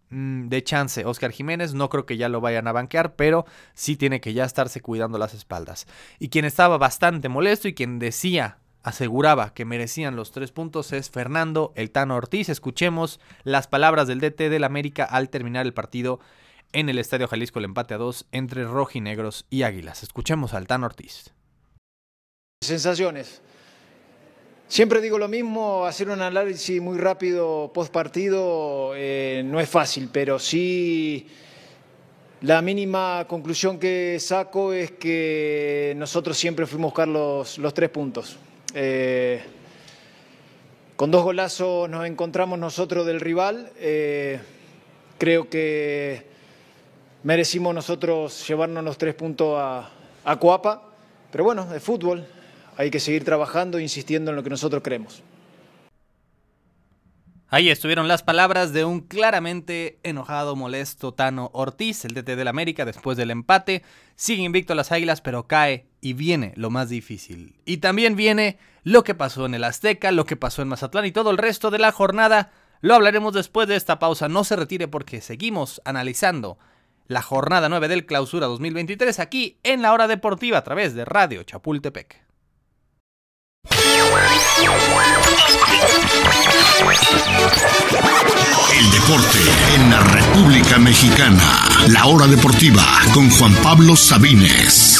mm, 0.10 0.48
de, 0.50 0.64
chance. 0.64 1.06
Oscar 1.06 1.32
Jiménez 1.32 1.74
no 1.74 1.90
creo 1.90 2.06
que 2.06 2.18
ya 2.18 2.30
lo 2.30 2.42
vayan 2.42 2.68
a 2.68 2.72
banquear, 2.72 3.16
pero 3.16 3.46
sí 3.74 3.96
tiene 3.96 4.22
que 4.22 4.34
ya 4.34 4.46
estarse 4.46 4.82
cuidando 4.82 5.18
las 5.18 5.34
espaldas. 5.34 5.88
Y 6.20 6.30
quien 6.30 6.46
estaba 6.46 6.78
bastante 6.78 7.30
molesto 7.30 7.68
y 7.68 7.74
quien 7.74 8.00
decía, 8.00 8.58
aseguraba 8.84 9.54
que 9.54 9.66
merecían 9.66 10.16
los 10.16 10.32
tres 10.32 10.52
puntos 10.52 10.92
es 10.92 11.10
Fernando 11.10 11.72
El 11.76 11.92
Tano 11.92 12.16
Ortiz. 12.16 12.50
Escuchemos 12.50 13.20
las 13.44 13.68
palabras 13.68 14.08
del 14.08 14.20
DT 14.20 14.50
del 14.50 14.66
América 14.66 15.06
al 15.06 15.30
terminar 15.30 15.66
el 15.66 15.74
partido 15.74 16.20
en 16.74 16.90
el 16.90 16.98
Estadio 16.98 17.28
Jalisco 17.28 17.60
el 17.60 17.66
empate 17.66 17.94
a 17.94 17.98
dos 17.98 18.26
entre 18.32 18.66
rojinegros 18.66 19.46
y 19.50 19.64
águilas. 19.64 20.04
Escuchemos 20.04 20.54
al 20.54 20.68
Tano 20.68 20.88
Ortiz. 20.88 21.34
Sensaciones. 22.64 23.42
Siempre 24.74 25.02
digo 25.02 25.20
lo 25.20 25.28
mismo, 25.28 25.86
hacer 25.86 26.10
un 26.10 26.20
análisis 26.20 26.82
muy 26.82 26.98
rápido 26.98 27.70
post 27.72 27.94
partido 27.94 28.94
eh, 28.96 29.44
no 29.46 29.60
es 29.60 29.70
fácil, 29.70 30.10
pero 30.12 30.40
sí 30.40 31.28
la 32.42 32.60
mínima 32.64 33.26
conclusión 33.28 33.78
que 33.78 34.18
saco 34.20 34.74
es 34.74 34.90
que 34.90 35.94
nosotros 35.96 36.36
siempre 36.38 36.66
fuimos 36.66 36.88
a 36.88 36.90
buscar 36.90 37.08
los, 37.08 37.74
tres 37.76 37.90
puntos. 37.92 38.38
Eh, 38.74 39.44
con 40.96 41.12
dos 41.12 41.24
golazos 41.24 41.88
nos 41.88 42.08
encontramos 42.08 42.58
nosotros 42.58 43.06
del 43.06 43.20
rival. 43.20 43.72
Eh, 43.78 44.40
creo 45.20 45.50
que 45.50 46.26
merecimos 47.22 47.76
nosotros 47.76 48.48
llevarnos 48.48 48.84
los 48.84 48.98
tres 48.98 49.14
puntos 49.14 49.56
a, 49.60 49.92
a 50.26 50.40
Coapa, 50.40 50.82
pero 51.32 51.44
bueno, 51.44 51.68
de 51.68 51.80
fútbol 51.80 52.26
hay 52.78 52.92
que 52.92 53.00
seguir 53.00 53.24
trabajando 53.24 53.78
e 53.78 53.82
insistiendo 53.84 54.32
en 54.32 54.36
lo 54.36 54.44
que 54.44 54.50
nosotros 54.50 54.82
creemos. 54.84 55.24
Ahí 57.54 57.70
estuvieron 57.70 58.08
las 58.08 58.24
palabras 58.24 58.74
de 58.74 58.84
un 58.84 59.02
claramente 59.02 60.00
enojado, 60.02 60.56
molesto 60.56 61.14
Tano 61.14 61.52
Ortiz, 61.54 62.04
el 62.04 62.16
DT 62.16 62.36
del 62.36 62.48
América, 62.48 62.84
después 62.84 63.16
del 63.16 63.30
empate. 63.30 63.84
Sigue 64.16 64.42
invicto 64.42 64.74
a 64.74 64.76
las 64.76 64.92
Águilas, 64.92 65.22
pero 65.22 65.46
cae 65.46 65.86
y 66.02 66.14
viene 66.14 66.54
lo 66.56 66.72
más 66.72 66.90
difícil. 66.90 67.56
Y 67.64 67.78
también 67.78 68.16
viene 68.16 68.58
lo 68.82 69.04
que 69.04 69.14
pasó 69.14 69.46
en 69.46 69.54
el 69.54 69.66
Azteca, 69.66 70.12
lo 70.12 70.26
que 70.26 70.36
pasó 70.36 70.64
en 70.64 70.70
Mazatlán 70.70 71.06
y 71.06 71.12
todo 71.12 71.30
el 71.30 71.38
resto 71.38 71.70
de 71.70 71.78
la 71.78 71.92
jornada. 71.92 72.52
Lo 72.82 72.96
hablaremos 72.96 73.36
después 73.36 73.68
de 73.68 73.76
esta 73.76 74.00
pausa. 74.00 74.28
No 74.28 74.44
se 74.44 74.56
retire 74.56 74.88
porque 74.88 75.22
seguimos 75.22 75.80
analizando 75.86 76.58
la 77.08 77.22
jornada 77.22 77.70
9 77.70 77.88
del 77.88 78.08
Clausura 78.08 78.48
2023 78.48 79.20
aquí 79.20 79.60
en 79.62 79.84
la 79.84 79.94
Hora 79.94 80.08
Deportiva 80.08 80.58
a 80.58 80.64
través 80.64 80.96
de 80.96 81.06
Radio 81.06 81.44
Chapultepec. 81.44 82.23
El 88.72 88.92
deporte 88.92 89.40
en 89.76 89.90
la 89.90 90.00
República 90.02 90.78
Mexicana. 90.78 91.40
La 91.88 92.06
hora 92.08 92.28
deportiva 92.28 92.84
con 93.14 93.30
Juan 93.30 93.54
Pablo 93.64 93.96
Sabines. 93.96 95.00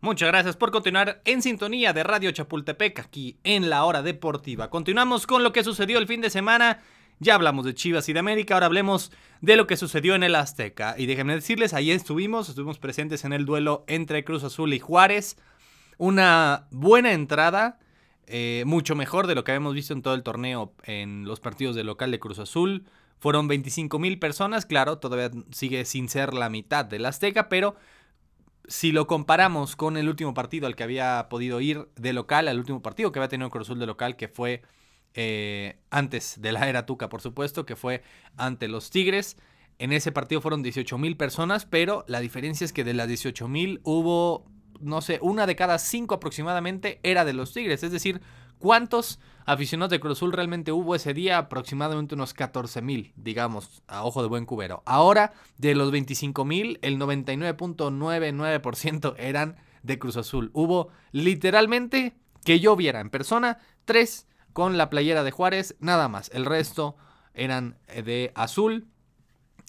Muchas 0.00 0.28
gracias 0.28 0.56
por 0.56 0.70
continuar 0.70 1.20
en 1.24 1.42
sintonía 1.42 1.92
de 1.92 2.02
Radio 2.04 2.30
Chapultepec 2.30 3.00
aquí 3.00 3.38
en 3.44 3.70
la 3.70 3.84
hora 3.84 4.02
deportiva. 4.02 4.70
Continuamos 4.70 5.26
con 5.26 5.42
lo 5.42 5.52
que 5.52 5.64
sucedió 5.64 5.98
el 5.98 6.06
fin 6.06 6.20
de 6.20 6.30
semana 6.30 6.80
Ya 7.18 7.34
hablamos 7.34 7.64
de 7.64 7.74
Chivas 7.74 8.08
y 8.08 8.12
de 8.12 8.18
América, 8.18 8.54
ahora 8.54 8.66
hablemos 8.66 9.10
de 9.40 9.56
lo 9.56 9.66
que 9.66 9.76
sucedió 9.76 10.14
en 10.14 10.22
el 10.22 10.34
Azteca. 10.34 10.94
Y 10.98 11.06
déjenme 11.06 11.34
decirles, 11.34 11.72
ahí 11.72 11.90
estuvimos, 11.90 12.48
estuvimos 12.48 12.78
presentes 12.78 13.24
en 13.24 13.32
el 13.32 13.46
duelo 13.46 13.84
entre 13.86 14.22
Cruz 14.22 14.44
Azul 14.44 14.74
y 14.74 14.80
Juárez. 14.80 15.38
Una 15.96 16.66
buena 16.70 17.12
entrada, 17.12 17.78
eh, 18.26 18.64
mucho 18.66 18.94
mejor 18.94 19.26
de 19.26 19.34
lo 19.34 19.44
que 19.44 19.52
habíamos 19.52 19.72
visto 19.72 19.94
en 19.94 20.02
todo 20.02 20.14
el 20.14 20.22
torneo 20.22 20.74
en 20.84 21.24
los 21.24 21.40
partidos 21.40 21.74
de 21.74 21.84
local 21.84 22.10
de 22.10 22.18
Cruz 22.18 22.38
Azul. 22.38 22.84
Fueron 23.18 23.48
25 23.48 23.98
mil 23.98 24.18
personas, 24.18 24.66
claro, 24.66 24.98
todavía 24.98 25.30
sigue 25.50 25.86
sin 25.86 26.10
ser 26.10 26.34
la 26.34 26.50
mitad 26.50 26.84
del 26.84 27.06
Azteca, 27.06 27.48
pero 27.48 27.76
si 28.68 28.92
lo 28.92 29.06
comparamos 29.06 29.74
con 29.74 29.96
el 29.96 30.10
último 30.10 30.34
partido 30.34 30.66
al 30.66 30.76
que 30.76 30.82
había 30.82 31.28
podido 31.30 31.62
ir 31.62 31.88
de 31.96 32.12
local, 32.12 32.48
al 32.48 32.58
último 32.58 32.82
partido 32.82 33.10
que 33.10 33.20
había 33.20 33.28
tenido 33.28 33.48
Cruz 33.48 33.68
Azul 33.68 33.78
de 33.78 33.86
local, 33.86 34.16
que 34.16 34.28
fue 34.28 34.62
eh, 35.16 35.78
antes 35.90 36.40
de 36.40 36.52
la 36.52 36.68
era 36.68 36.84
Tuca, 36.84 37.08
por 37.08 37.22
supuesto, 37.22 37.64
que 37.64 37.74
fue 37.74 38.02
ante 38.36 38.68
los 38.68 38.90
Tigres. 38.90 39.38
En 39.78 39.92
ese 39.92 40.12
partido 40.12 40.42
fueron 40.42 40.62
18 40.62 40.98
mil 40.98 41.16
personas, 41.16 41.64
pero 41.64 42.04
la 42.06 42.20
diferencia 42.20 42.66
es 42.66 42.74
que 42.74 42.84
de 42.84 42.94
las 42.94 43.08
18 43.08 43.48
mil 43.48 43.80
hubo, 43.82 44.44
no 44.78 45.00
sé, 45.00 45.18
una 45.22 45.46
de 45.46 45.56
cada 45.56 45.78
cinco 45.78 46.14
aproximadamente 46.14 47.00
era 47.02 47.24
de 47.24 47.32
los 47.32 47.54
Tigres. 47.54 47.82
Es 47.82 47.92
decir, 47.92 48.20
¿cuántos 48.58 49.18
aficionados 49.46 49.90
de 49.90 50.00
Cruz 50.00 50.18
Azul 50.18 50.34
realmente 50.34 50.70
hubo 50.70 50.94
ese 50.94 51.14
día? 51.14 51.38
Aproximadamente 51.38 52.14
unos 52.14 52.34
14 52.34 52.82
mil, 52.82 53.14
digamos, 53.16 53.82
a 53.88 54.04
ojo 54.04 54.20
de 54.20 54.28
buen 54.28 54.44
cubero. 54.44 54.82
Ahora, 54.84 55.32
de 55.56 55.74
los 55.74 55.90
25 55.92 56.44
mil, 56.44 56.78
el 56.82 56.98
99.99% 56.98 59.14
eran 59.16 59.56
de 59.82 59.98
Cruz 59.98 60.18
Azul. 60.18 60.50
Hubo 60.52 60.90
literalmente 61.12 62.18
que 62.44 62.60
yo 62.60 62.76
viera 62.76 63.00
en 63.00 63.08
persona 63.08 63.60
tres 63.86 64.26
con 64.56 64.78
la 64.78 64.88
playera 64.88 65.22
de 65.22 65.32
Juárez, 65.32 65.76
nada 65.80 66.08
más. 66.08 66.30
El 66.32 66.46
resto 66.46 66.96
eran 67.34 67.76
eh, 67.88 68.00
de 68.00 68.32
azul 68.34 68.86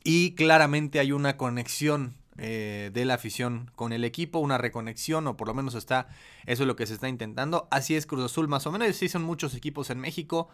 y 0.05 0.33
claramente 0.35 0.99
hay 0.99 1.11
una 1.11 1.35
conexión 1.35 2.15
eh, 2.37 2.89
de 2.93 3.03
la 3.03 3.15
afición 3.15 3.69
con 3.75 3.91
el 3.91 4.05
equipo, 4.05 4.39
una 4.39 4.57
reconexión 4.57 5.27
o 5.27 5.35
por 5.35 5.49
lo 5.49 5.53
menos 5.53 5.75
está, 5.75 6.07
eso 6.45 6.63
es 6.63 6.67
lo 6.67 6.77
que 6.77 6.85
se 6.85 6.93
está 6.93 7.09
intentando. 7.09 7.67
Así 7.69 7.97
es 7.97 8.05
Cruz 8.05 8.23
Azul 8.23 8.47
más 8.47 8.65
o 8.65 8.71
menos, 8.71 8.95
sí 8.95 9.09
son 9.09 9.23
muchos 9.23 9.55
equipos 9.55 9.89
en 9.89 9.99
México. 9.99 10.47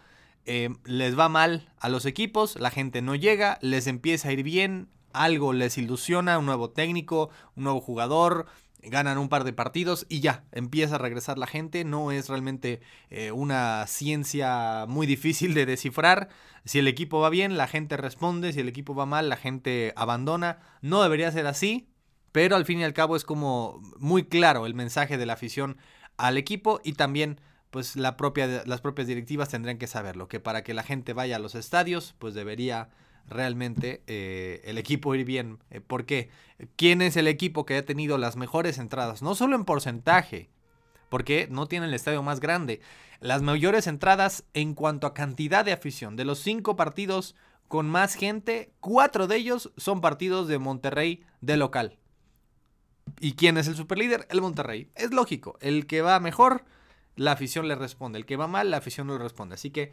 Eh, 0.46 0.70
les 0.84 1.16
va 1.16 1.28
mal 1.28 1.72
a 1.78 1.88
los 1.88 2.04
equipos, 2.04 2.58
la 2.58 2.72
gente 2.72 3.02
no 3.02 3.14
llega, 3.14 3.58
les 3.62 3.86
empieza 3.86 4.30
a 4.30 4.32
ir 4.32 4.42
bien, 4.42 4.88
algo 5.12 5.52
les 5.52 5.78
ilusiona, 5.78 6.40
un 6.40 6.46
nuevo 6.46 6.70
técnico, 6.70 7.30
un 7.54 7.62
nuevo 7.62 7.80
jugador, 7.80 8.46
ganan 8.86 9.18
un 9.18 9.28
par 9.28 9.44
de 9.44 9.52
partidos 9.52 10.06
y 10.08 10.20
ya, 10.20 10.44
empieza 10.52 10.96
a 10.96 10.98
regresar 10.98 11.38
la 11.38 11.46
gente. 11.46 11.84
No 11.84 12.12
es 12.12 12.28
realmente 12.28 12.80
eh, 13.10 13.32
una 13.32 13.86
ciencia 13.86 14.86
muy 14.88 15.06
difícil 15.06 15.54
de 15.54 15.66
descifrar. 15.66 16.28
Si 16.64 16.78
el 16.78 16.88
equipo 16.88 17.20
va 17.20 17.30
bien, 17.30 17.56
la 17.56 17.66
gente 17.66 17.96
responde. 17.96 18.52
Si 18.52 18.60
el 18.60 18.68
equipo 18.68 18.94
va 18.94 19.06
mal, 19.06 19.28
la 19.28 19.36
gente 19.36 19.92
abandona. 19.96 20.58
No 20.82 21.02
debería 21.02 21.30
ser 21.32 21.46
así, 21.46 21.88
pero 22.32 22.56
al 22.56 22.64
fin 22.64 22.80
y 22.80 22.84
al 22.84 22.94
cabo 22.94 23.16
es 23.16 23.24
como 23.24 23.80
muy 23.98 24.24
claro 24.24 24.66
el 24.66 24.74
mensaje 24.74 25.18
de 25.18 25.26
la 25.26 25.34
afición 25.34 25.76
al 26.16 26.38
equipo 26.38 26.80
y 26.84 26.94
también 26.94 27.40
pues 27.70 27.96
la 27.96 28.16
propia, 28.16 28.62
las 28.66 28.80
propias 28.80 29.08
directivas 29.08 29.48
tendrían 29.48 29.78
que 29.78 29.88
saberlo, 29.88 30.28
que 30.28 30.38
para 30.38 30.62
que 30.62 30.74
la 30.74 30.84
gente 30.84 31.12
vaya 31.12 31.36
a 31.36 31.38
los 31.40 31.56
estadios, 31.56 32.14
pues 32.20 32.32
debería 32.34 32.90
realmente 33.28 34.02
eh, 34.06 34.62
el 34.64 34.78
equipo 34.78 35.14
ir 35.14 35.24
bien. 35.24 35.58
Eh, 35.70 35.80
¿Por 35.80 36.06
qué? 36.06 36.30
¿Quién 36.76 37.02
es 37.02 37.16
el 37.16 37.26
equipo 37.26 37.66
que 37.66 37.76
ha 37.76 37.84
tenido 37.84 38.18
las 38.18 38.36
mejores 38.36 38.78
entradas? 38.78 39.22
No 39.22 39.34
solo 39.34 39.56
en 39.56 39.64
porcentaje, 39.64 40.50
porque 41.08 41.48
no 41.50 41.66
tiene 41.66 41.86
el 41.86 41.94
estadio 41.94 42.22
más 42.22 42.40
grande. 42.40 42.80
Las 43.20 43.42
mayores 43.42 43.86
entradas 43.86 44.44
en 44.52 44.74
cuanto 44.74 45.06
a 45.06 45.14
cantidad 45.14 45.64
de 45.64 45.72
afición. 45.72 46.16
De 46.16 46.24
los 46.24 46.38
cinco 46.40 46.76
partidos 46.76 47.34
con 47.68 47.88
más 47.88 48.14
gente, 48.14 48.72
cuatro 48.80 49.26
de 49.26 49.36
ellos 49.36 49.72
son 49.76 50.00
partidos 50.00 50.48
de 50.48 50.58
Monterrey 50.58 51.24
de 51.40 51.56
local. 51.56 51.98
¿Y 53.20 53.34
quién 53.34 53.56
es 53.56 53.68
el 53.68 53.76
superlíder? 53.76 54.26
El 54.30 54.40
Monterrey. 54.40 54.90
Es 54.94 55.12
lógico, 55.12 55.56
el 55.60 55.86
que 55.86 56.02
va 56.02 56.20
mejor, 56.20 56.64
la 57.16 57.32
afición 57.32 57.68
le 57.68 57.74
responde. 57.74 58.18
El 58.18 58.26
que 58.26 58.36
va 58.36 58.46
mal, 58.46 58.70
la 58.70 58.78
afición 58.78 59.06
no 59.06 59.14
le 59.14 59.22
responde. 59.22 59.54
Así 59.54 59.70
que 59.70 59.92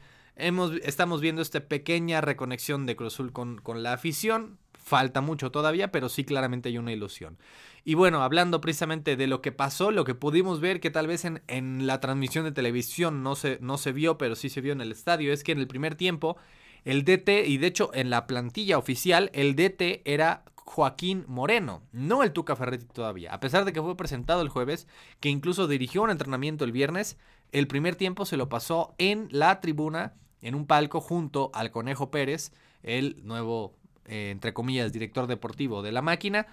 Estamos 0.84 1.22
viendo 1.22 1.44
esta 1.44 1.60
pequeña 1.60 2.20
reconexión 2.20 2.88
de 2.88 2.96
Cruz 2.96 3.14
Azul 3.14 3.32
con, 3.32 3.62
la 3.84 3.94
afición. 3.94 4.58
Falta 4.74 5.22
mucho 5.22 5.52
todavía, 5.52 5.92
pero 5.92 6.10
sí 6.10 6.24
claramente 6.24 6.70
hay 6.70 6.80
una 6.80 6.92
ilusión. 6.92 7.38
Y 7.86 7.94
bueno, 7.94 8.24
hablando 8.24 8.60
precisamente 8.60 9.16
de 9.16 9.28
lo 9.28 9.42
que 9.42 9.52
pasó, 9.52 9.92
lo 9.92 10.04
que 10.04 10.16
pudimos 10.16 10.60
ver 10.60 10.80
que 10.80 10.90
tal 10.90 11.06
vez 11.06 11.26
en, 11.26 11.44
en 11.48 11.86
la 11.86 12.00
transmisión 12.00 12.46
de 12.46 12.52
televisión 12.52 13.22
no 13.22 13.36
se, 13.36 13.60
no 13.62 13.78
se 13.78 13.92
vio, 13.92 14.18
pero 14.18 14.36
sí 14.36 14.50
se 14.50 14.62
vio 14.62 14.74
en 14.74 14.82
el 14.82 14.92
estadio, 14.92 15.32
es 15.32 15.44
que 15.44 15.52
en 15.52 15.60
el 15.60 15.68
primer 15.68 15.94
tiempo 15.94 16.38
el 16.86 17.06
DT, 17.06 17.48
y 17.48 17.58
de 17.58 17.68
hecho 17.68 17.92
en 17.94 18.10
la 18.10 18.26
plantilla 18.26 18.80
oficial, 18.80 19.30
el 19.34 19.56
DT 19.56 20.02
era 20.06 20.44
Joaquín 20.56 21.26
Moreno, 21.28 21.84
no 21.92 22.24
el 22.24 22.32
Tuca 22.32 22.56
Ferretti 22.56 22.86
todavía. 22.86 23.34
A 23.34 23.40
pesar 23.40 23.66
de 23.66 23.74
que 23.74 23.82
fue 23.82 23.96
presentado 23.98 24.42
el 24.42 24.50
jueves, 24.50 24.88
que 25.20 25.30
incluso 25.30 25.68
dirigió 25.68 26.02
un 26.02 26.10
entrenamiento 26.10 26.66
el 26.66 26.72
viernes, 26.72 27.18
el 27.52 27.68
primer 27.68 27.96
tiempo 27.96 28.26
se 28.26 28.38
lo 28.38 28.50
pasó 28.50 28.96
en 28.98 29.28
la 29.32 29.60
tribuna, 29.60 30.14
en 30.42 30.56
un 30.56 30.66
palco, 30.66 31.02
junto 31.02 31.52
al 31.54 31.72
Conejo 31.72 32.12
Pérez, 32.12 32.52
el 32.84 33.22
nuevo, 33.24 33.74
eh, 34.06 34.30
entre 34.32 34.54
comillas, 34.54 34.94
director 34.94 35.28
deportivo 35.28 35.82
de 35.82 35.92
la 35.92 36.02
máquina. 36.02 36.48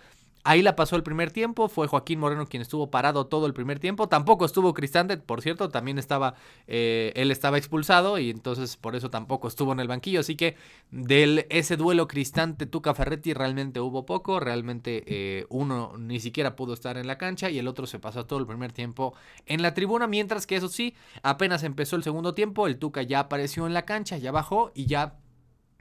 Ahí 0.49 0.63
la 0.63 0.77
pasó 0.77 0.97
el 0.97 1.03
primer 1.03 1.31
tiempo, 1.31 1.69
fue 1.69 1.89
Joaquín 1.89 2.21
Moreno 2.21 2.47
quien 2.47 2.63
estuvo 2.63 2.91
parado 2.91 3.27
todo 3.27 3.45
el 3.45 3.53
primer 3.53 3.81
tiempo, 3.81 4.09
tampoco 4.09 4.47
estuvo 4.47 4.73
Cristante, 4.73 5.19
por 5.19 5.43
cierto, 5.43 5.69
también 5.69 5.99
estaba, 5.99 6.37
eh, 6.67 7.13
él 7.17 7.31
estaba 7.31 7.59
expulsado 7.59 8.19
y 8.19 8.31
entonces 8.31 8.79
por 8.79 8.97
eso 8.97 9.11
tampoco 9.11 9.47
estuvo 9.47 9.73
en 9.73 9.81
el 9.81 9.89
banquillo, 9.89 10.21
así 10.21 10.37
que 10.37 10.57
de 10.91 11.47
ese 11.51 11.77
duelo 11.77 12.09
Cristante-Tuca 12.09 12.95
Ferretti 12.95 13.35
realmente 13.35 13.81
hubo 13.81 14.07
poco, 14.07 14.41
realmente 14.41 15.05
eh, 15.07 15.45
uno 15.51 15.93
ni 15.99 16.19
siquiera 16.19 16.57
pudo 16.57 16.73
estar 16.73 16.97
en 16.97 17.07
la 17.07 17.19
cancha 17.19 17.51
y 17.51 17.59
el 17.59 17.69
otro 17.69 17.87
se 17.87 17.99
pasó 17.99 18.25
todo 18.25 18.39
el 18.39 18.47
primer 18.47 18.73
tiempo 18.73 19.13
en 19.45 19.61
la 19.61 19.75
tribuna, 19.75 20.07
mientras 20.07 20.47
que 20.47 20.57
eso 20.57 20.71
sí, 20.71 20.95
apenas 21.23 21.63
empezó 21.63 21.95
el 21.95 22.03
segundo 22.03 22.33
tiempo, 22.33 22.67
el 22.67 22.79
Tuca 22.79 23.03
ya 23.03 23.21
apareció 23.21 23.67
en 23.67 23.75
la 23.75 23.85
cancha, 23.85 24.17
ya 24.17 24.33
bajó 24.33 24.73
y 24.75 24.87
ya 24.87 25.19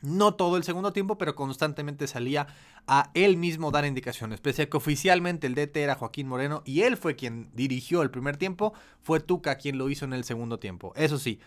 no 0.02 0.36
todo 0.36 0.58
el 0.58 0.64
segundo 0.64 0.94
tiempo, 0.94 1.18
pero 1.18 1.36
constantemente 1.36 2.08
salía 2.08 2.48
a 2.86 3.10
él 3.14 3.38
mismo 3.38 3.72
dar 3.72 3.86
indicaciones. 3.86 4.40
Pese 4.40 4.64
a 4.64 4.70
que 4.70 4.78
oficialmente 4.78 5.48
el 5.48 5.56
DT 5.56 5.78
era 5.78 5.96
Joaquín 5.96 6.28
Moreno 6.28 6.62
y 6.66 6.82
él 6.82 6.98
fue 6.98 7.16
quien 7.16 7.50
dirigió 7.54 8.02
el 8.02 8.12
primer 8.12 8.38
tiempo, 8.38 8.74
fue 9.02 9.20
Tuca 9.20 9.58
quien 9.58 9.78
lo 9.78 9.90
hizo 9.90 10.06
en 10.06 10.14
el 10.14 10.24
segundo 10.24 10.60
tiempo. 10.60 10.94
Eso 10.96 11.18
sí. 11.18 11.40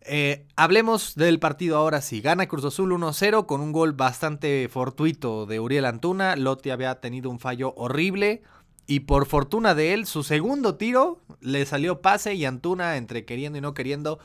Eh, 0.00 0.46
hablemos 0.56 1.14
del 1.16 1.38
partido 1.38 1.76
ahora 1.76 2.00
sí. 2.00 2.20
Gana 2.20 2.46
Cruz 2.46 2.64
Azul 2.64 2.92
1-0 2.92 3.46
con 3.46 3.60
un 3.60 3.72
gol 3.72 3.92
bastante 3.92 4.68
fortuito 4.70 5.44
de 5.44 5.60
Uriel 5.60 5.84
Antuna. 5.84 6.36
Lotti 6.36 6.70
había 6.70 7.00
tenido 7.00 7.30
un 7.30 7.38
fallo 7.38 7.74
horrible. 7.76 8.42
Y 8.86 9.00
por 9.00 9.26
fortuna 9.26 9.74
de 9.74 9.92
él, 9.92 10.06
su 10.06 10.22
segundo 10.22 10.76
tiro 10.76 11.20
le 11.42 11.66
salió 11.66 12.00
pase 12.00 12.34
y 12.34 12.46
Antuna, 12.46 12.96
entre 12.96 13.26
queriendo 13.26 13.58
y 13.58 13.60
no 13.60 13.74
queriendo, 13.74 14.18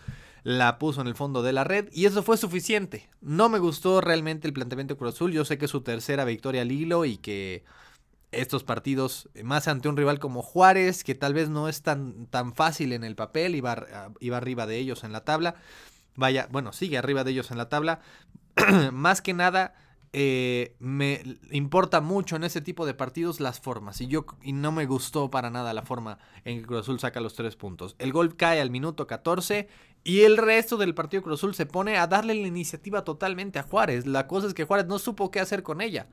la 0.43 0.77
puso 0.77 1.01
en 1.01 1.07
el 1.07 1.15
fondo 1.15 1.41
de 1.41 1.53
la 1.53 1.63
red 1.63 1.89
y 1.91 2.05
eso 2.05 2.21
fue 2.23 2.37
suficiente. 2.37 3.09
No 3.21 3.49
me 3.49 3.59
gustó 3.59 4.01
realmente 4.01 4.47
el 4.47 4.53
planteamiento 4.53 4.93
de 4.93 4.97
Cruz 4.97 5.15
Azul. 5.15 5.31
Yo 5.31 5.45
sé 5.45 5.57
que 5.57 5.65
es 5.65 5.71
su 5.71 5.81
tercera 5.81 6.25
victoria 6.25 6.61
al 6.61 6.71
hilo 6.71 7.05
y 7.05 7.17
que 7.17 7.63
estos 8.31 8.63
partidos, 8.63 9.29
más 9.43 9.67
ante 9.67 9.87
un 9.87 9.95
rival 9.97 10.19
como 10.19 10.41
Juárez, 10.41 11.03
que 11.03 11.15
tal 11.15 11.33
vez 11.33 11.49
no 11.49 11.69
es 11.69 11.81
tan, 11.81 12.25
tan 12.27 12.53
fácil 12.53 12.91
en 12.93 13.03
el 13.03 13.15
papel, 13.15 13.55
iba, 13.55 14.11
iba 14.19 14.37
arriba 14.37 14.65
de 14.65 14.77
ellos 14.77 15.03
en 15.03 15.13
la 15.13 15.23
tabla. 15.23 15.55
Vaya, 16.15 16.47
bueno, 16.51 16.73
sigue 16.73 16.97
arriba 16.97 17.23
de 17.23 17.31
ellos 17.31 17.51
en 17.51 17.57
la 17.57 17.69
tabla. 17.69 18.01
más 18.91 19.21
que 19.21 19.33
nada, 19.33 19.75
eh, 20.15 20.75
me 20.77 21.23
importa 21.51 21.99
mucho 21.99 22.35
en 22.35 22.43
ese 22.43 22.61
tipo 22.61 22.85
de 22.85 22.93
partidos 22.93 23.39
las 23.39 23.59
formas. 23.59 23.99
Y 23.99 24.07
yo 24.07 24.25
no 24.45 24.71
me 24.71 24.85
gustó 24.85 25.31
para 25.31 25.49
nada 25.49 25.73
la 25.73 25.81
forma 25.81 26.19
en 26.45 26.59
que 26.59 26.67
Cruz 26.67 26.81
Azul 26.81 26.99
saca 26.99 27.19
los 27.19 27.33
tres 27.33 27.55
puntos. 27.55 27.95
El 27.97 28.13
gol 28.13 28.35
cae 28.35 28.61
al 28.61 28.69
minuto 28.69 29.07
14 29.07 29.67
y 30.03 30.21
el 30.21 30.37
resto 30.37 30.77
del 30.77 30.93
partido 30.93 31.23
Cruz 31.23 31.39
Azul 31.39 31.55
se 31.55 31.65
pone 31.65 31.97
a 31.97 32.07
darle 32.07 32.35
la 32.35 32.47
iniciativa 32.47 33.03
totalmente 33.03 33.57
a 33.57 33.63
Juárez. 33.63 34.05
La 34.05 34.27
cosa 34.27 34.47
es 34.47 34.53
que 34.53 34.65
Juárez 34.65 34.85
no 34.85 34.99
supo 34.99 35.31
qué 35.31 35.39
hacer 35.39 35.63
con 35.63 35.81
ella. 35.81 36.07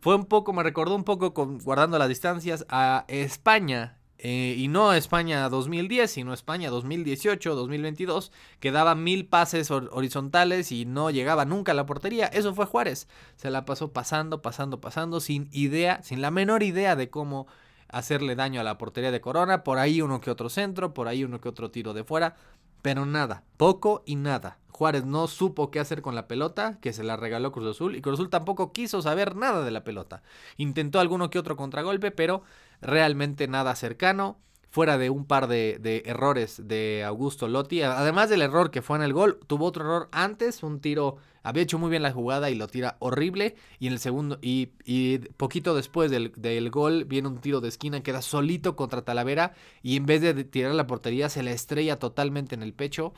Fue 0.00 0.14
un 0.14 0.26
poco, 0.26 0.52
me 0.52 0.62
recordó 0.62 0.94
un 0.94 1.04
poco, 1.04 1.34
con, 1.34 1.58
guardando 1.58 1.98
las 1.98 2.08
distancias, 2.08 2.64
a 2.68 3.04
España 3.08 3.97
eh, 4.18 4.56
y 4.58 4.66
no 4.66 4.92
España 4.94 5.48
2010, 5.48 6.10
sino 6.10 6.34
España 6.34 6.70
2018, 6.70 7.54
2022, 7.54 8.32
que 8.58 8.72
daba 8.72 8.96
mil 8.96 9.26
pases 9.26 9.70
horizontales 9.70 10.72
y 10.72 10.84
no 10.86 11.10
llegaba 11.10 11.44
nunca 11.44 11.72
a 11.72 11.74
la 11.76 11.86
portería. 11.86 12.26
Eso 12.26 12.54
fue 12.54 12.66
Juárez. 12.66 13.06
Se 13.36 13.50
la 13.50 13.64
pasó 13.64 13.92
pasando, 13.92 14.42
pasando, 14.42 14.80
pasando, 14.80 15.20
sin 15.20 15.48
idea, 15.52 16.02
sin 16.02 16.20
la 16.20 16.32
menor 16.32 16.64
idea 16.64 16.96
de 16.96 17.10
cómo 17.10 17.46
hacerle 17.88 18.34
daño 18.34 18.60
a 18.60 18.64
la 18.64 18.76
portería 18.76 19.12
de 19.12 19.20
Corona. 19.20 19.62
Por 19.62 19.78
ahí 19.78 20.02
uno 20.02 20.20
que 20.20 20.32
otro 20.32 20.48
centro, 20.48 20.94
por 20.94 21.06
ahí 21.06 21.22
uno 21.22 21.40
que 21.40 21.48
otro 21.48 21.70
tiro 21.70 21.94
de 21.94 22.02
fuera. 22.02 22.34
Pero 22.82 23.06
nada, 23.06 23.42
poco 23.56 24.02
y 24.06 24.16
nada. 24.16 24.58
Juárez 24.78 25.04
no 25.04 25.26
supo 25.26 25.72
qué 25.72 25.80
hacer 25.80 26.02
con 26.02 26.14
la 26.14 26.28
pelota, 26.28 26.78
que 26.80 26.92
se 26.92 27.02
la 27.02 27.16
regaló 27.16 27.50
Cruz 27.50 27.74
Azul, 27.74 27.96
y 27.96 28.00
Cruz 28.00 28.14
Azul 28.14 28.30
tampoco 28.30 28.72
quiso 28.72 29.02
saber 29.02 29.34
nada 29.34 29.64
de 29.64 29.72
la 29.72 29.82
pelota. 29.82 30.22
Intentó 30.56 31.00
alguno 31.00 31.30
que 31.30 31.40
otro 31.40 31.56
contragolpe, 31.56 32.12
pero 32.12 32.42
realmente 32.80 33.48
nada 33.48 33.74
cercano. 33.74 34.38
fuera 34.70 34.98
de 34.98 35.08
un 35.10 35.24
par 35.24 35.48
de, 35.48 35.78
de, 35.80 36.02
errores 36.04 36.68
de 36.68 37.02
Augusto 37.02 37.48
Lotti, 37.48 37.82
además 37.82 38.28
del 38.28 38.42
error 38.42 38.70
que 38.70 38.82
fue 38.82 38.98
en 38.98 39.02
el 39.02 39.14
gol, 39.14 39.40
tuvo 39.46 39.64
otro 39.64 39.82
error 39.82 40.08
antes, 40.12 40.62
un 40.62 40.80
tiro, 40.80 41.16
había 41.48 41.62
hecho 41.62 41.78
muy 41.78 41.88
bien 41.88 42.02
la 42.02 42.12
jugada 42.12 42.50
y 42.50 42.54
lo 42.54 42.68
tira 42.68 42.96
horrible, 42.98 43.56
y 43.78 43.86
en 43.86 43.94
el 43.94 43.98
segundo, 43.98 44.38
y, 44.42 44.72
y 44.84 45.18
poquito 45.18 45.74
después 45.74 46.10
del, 46.10 46.32
del, 46.36 46.70
gol 46.70 47.06
viene 47.06 47.28
un 47.28 47.38
tiro 47.38 47.60
de 47.60 47.68
esquina, 47.68 48.02
queda 48.02 48.20
solito 48.20 48.76
contra 48.76 49.02
Talavera, 49.02 49.54
y 49.82 49.96
en 49.96 50.04
vez 50.04 50.20
de 50.20 50.44
tirar 50.44 50.74
la 50.74 50.86
portería 50.86 51.30
se 51.30 51.42
la 51.42 51.52
estrella 51.52 51.98
totalmente 51.98 52.54
en 52.54 52.62
el 52.62 52.74
pecho, 52.74 53.14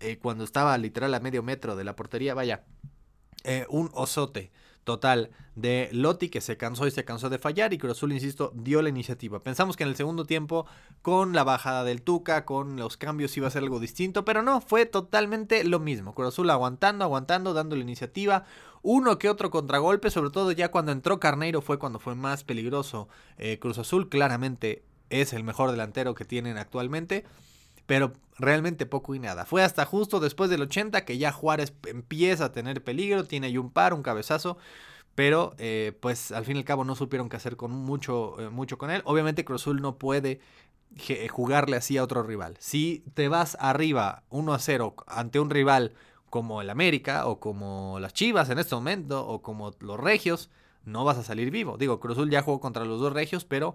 eh, 0.00 0.18
cuando 0.18 0.44
estaba 0.44 0.78
literal 0.78 1.12
a 1.12 1.20
medio 1.20 1.42
metro 1.42 1.76
de 1.76 1.84
la 1.84 1.94
portería, 1.94 2.32
vaya, 2.32 2.64
eh, 3.44 3.66
un 3.68 3.90
osote 3.92 4.50
total 4.84 5.30
de 5.56 5.88
Lotti 5.92 6.28
que 6.28 6.40
se 6.40 6.56
cansó 6.56 6.86
y 6.86 6.90
se 6.90 7.04
cansó 7.04 7.30
de 7.30 7.38
fallar 7.38 7.72
y 7.72 7.78
Cruz 7.78 7.92
Azul, 7.92 8.12
insisto, 8.12 8.52
dio 8.54 8.82
la 8.82 8.88
iniciativa. 8.88 9.40
Pensamos 9.40 9.76
que 9.76 9.82
en 9.82 9.88
el 9.88 9.96
segundo 9.96 10.24
tiempo, 10.24 10.66
con 11.02 11.32
la 11.32 11.44
bajada 11.44 11.84
del 11.84 12.02
Tuca, 12.02 12.44
con 12.44 12.76
los 12.76 12.96
cambios 12.96 13.36
iba 13.36 13.48
a 13.48 13.50
ser 13.50 13.62
algo 13.62 13.80
distinto, 13.80 14.24
pero 14.24 14.42
no, 14.42 14.60
fue 14.60 14.86
totalmente 14.86 15.64
lo 15.64 15.80
mismo. 15.80 16.14
Cruz 16.14 16.28
Azul 16.28 16.50
aguantando, 16.50 17.04
aguantando, 17.04 17.54
dando 17.54 17.76
la 17.76 17.82
iniciativa. 17.82 18.44
Uno 18.82 19.18
que 19.18 19.30
otro 19.30 19.50
contragolpe, 19.50 20.10
sobre 20.10 20.30
todo 20.30 20.52
ya 20.52 20.70
cuando 20.70 20.92
entró 20.92 21.18
Carneiro 21.18 21.62
fue 21.62 21.78
cuando 21.78 21.98
fue 21.98 22.14
más 22.14 22.44
peligroso. 22.44 23.08
Eh, 23.38 23.58
Cruz 23.58 23.78
Azul 23.78 24.08
claramente 24.08 24.84
es 25.08 25.32
el 25.32 25.44
mejor 25.44 25.70
delantero 25.70 26.14
que 26.14 26.24
tienen 26.24 26.58
actualmente 26.58 27.24
pero 27.86 28.12
realmente 28.38 28.86
poco 28.86 29.14
y 29.14 29.18
nada. 29.18 29.44
Fue 29.44 29.62
hasta 29.62 29.84
justo 29.84 30.20
después 30.20 30.50
del 30.50 30.62
80 30.62 31.04
que 31.04 31.18
ya 31.18 31.32
Juárez 31.32 31.72
empieza 31.86 32.46
a 32.46 32.52
tener 32.52 32.82
peligro, 32.82 33.24
tiene 33.24 33.48
ahí 33.48 33.58
un 33.58 33.70
par, 33.70 33.94
un 33.94 34.02
cabezazo, 34.02 34.58
pero 35.14 35.54
eh, 35.58 35.92
pues 36.00 36.32
al 36.32 36.44
fin 36.44 36.56
y 36.56 36.60
al 36.60 36.64
cabo 36.64 36.84
no 36.84 36.96
supieron 36.96 37.28
qué 37.28 37.36
hacer 37.36 37.56
con 37.56 37.70
mucho, 37.70 38.40
eh, 38.40 38.48
mucho 38.50 38.78
con 38.78 38.90
él. 38.90 39.02
Obviamente 39.04 39.44
Cruzul 39.44 39.80
no 39.80 39.96
puede 39.96 40.40
jugarle 41.30 41.76
así 41.76 41.98
a 41.98 42.04
otro 42.04 42.22
rival. 42.22 42.56
Si 42.58 43.04
te 43.14 43.28
vas 43.28 43.56
arriba 43.60 44.22
1 44.30 44.54
a 44.54 44.58
0 44.58 44.94
ante 45.06 45.40
un 45.40 45.50
rival 45.50 45.94
como 46.30 46.60
el 46.60 46.70
América 46.70 47.26
o 47.26 47.38
como 47.38 47.98
las 48.00 48.12
Chivas 48.12 48.50
en 48.50 48.58
este 48.58 48.74
momento 48.74 49.26
o 49.26 49.42
como 49.42 49.72
los 49.80 50.00
Regios, 50.00 50.50
no 50.84 51.04
vas 51.04 51.18
a 51.18 51.22
salir 51.22 51.50
vivo. 51.50 51.76
Digo, 51.78 52.00
Cruzul 52.00 52.30
ya 52.30 52.42
jugó 52.42 52.60
contra 52.60 52.84
los 52.84 53.00
dos 53.00 53.12
Regios, 53.12 53.44
pero 53.44 53.74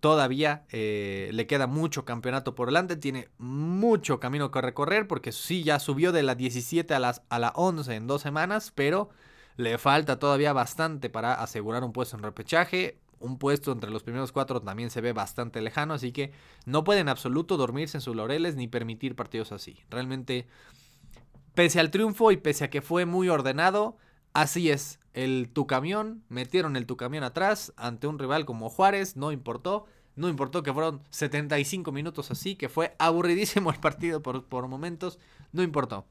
Todavía 0.00 0.64
eh, 0.70 1.30
le 1.32 1.46
queda 1.46 1.66
mucho 1.66 2.04
campeonato 2.04 2.54
por 2.54 2.68
delante, 2.68 2.96
tiene 2.96 3.28
mucho 3.38 4.18
camino 4.18 4.50
que 4.50 4.60
recorrer 4.60 5.06
porque 5.06 5.30
sí 5.30 5.62
ya 5.62 5.78
subió 5.78 6.10
de 6.10 6.22
la 6.22 6.34
17 6.34 6.94
a, 6.94 6.98
las, 6.98 7.22
a 7.28 7.38
la 7.38 7.52
11 7.54 7.94
en 7.94 8.06
dos 8.06 8.22
semanas, 8.22 8.72
pero 8.74 9.10
le 9.56 9.78
falta 9.78 10.18
todavía 10.18 10.52
bastante 10.52 11.10
para 11.10 11.34
asegurar 11.34 11.84
un 11.84 11.92
puesto 11.92 12.16
en 12.16 12.22
repechaje. 12.22 12.98
Un 13.20 13.38
puesto 13.38 13.72
entre 13.72 13.90
los 13.90 14.02
primeros 14.02 14.32
cuatro 14.32 14.60
también 14.60 14.90
se 14.90 15.00
ve 15.00 15.12
bastante 15.12 15.62
lejano, 15.62 15.94
así 15.94 16.12
que 16.12 16.32
no 16.66 16.84
puede 16.84 17.00
en 17.00 17.08
absoluto 17.08 17.56
dormirse 17.56 17.96
en 17.96 18.02
sus 18.02 18.16
laureles 18.16 18.56
ni 18.56 18.68
permitir 18.68 19.16
partidos 19.16 19.52
así. 19.52 19.78
Realmente, 19.88 20.46
pese 21.54 21.80
al 21.80 21.90
triunfo 21.90 22.32
y 22.32 22.36
pese 22.36 22.64
a 22.64 22.70
que 22.70 22.82
fue 22.82 23.06
muy 23.06 23.28
ordenado, 23.30 23.96
Así 24.34 24.68
es, 24.68 24.98
el 25.14 25.48
tu 25.52 25.66
camión, 25.66 26.22
metieron 26.28 26.76
el 26.76 26.86
tu 26.86 26.96
camión 26.96 27.24
atrás 27.24 27.72
ante 27.76 28.06
un 28.06 28.18
rival 28.18 28.44
como 28.44 28.68
Juárez, 28.68 29.16
no 29.16 29.32
importó. 29.32 29.86
No 30.16 30.28
importó 30.28 30.62
que 30.62 30.72
fueron 30.72 31.02
75 31.10 31.90
minutos 31.90 32.30
así, 32.30 32.54
que 32.54 32.68
fue 32.68 32.94
aburridísimo 32.98 33.70
el 33.72 33.80
partido 33.80 34.22
por, 34.22 34.44
por 34.44 34.68
momentos, 34.68 35.18
no 35.52 35.62
importó. 35.62 36.06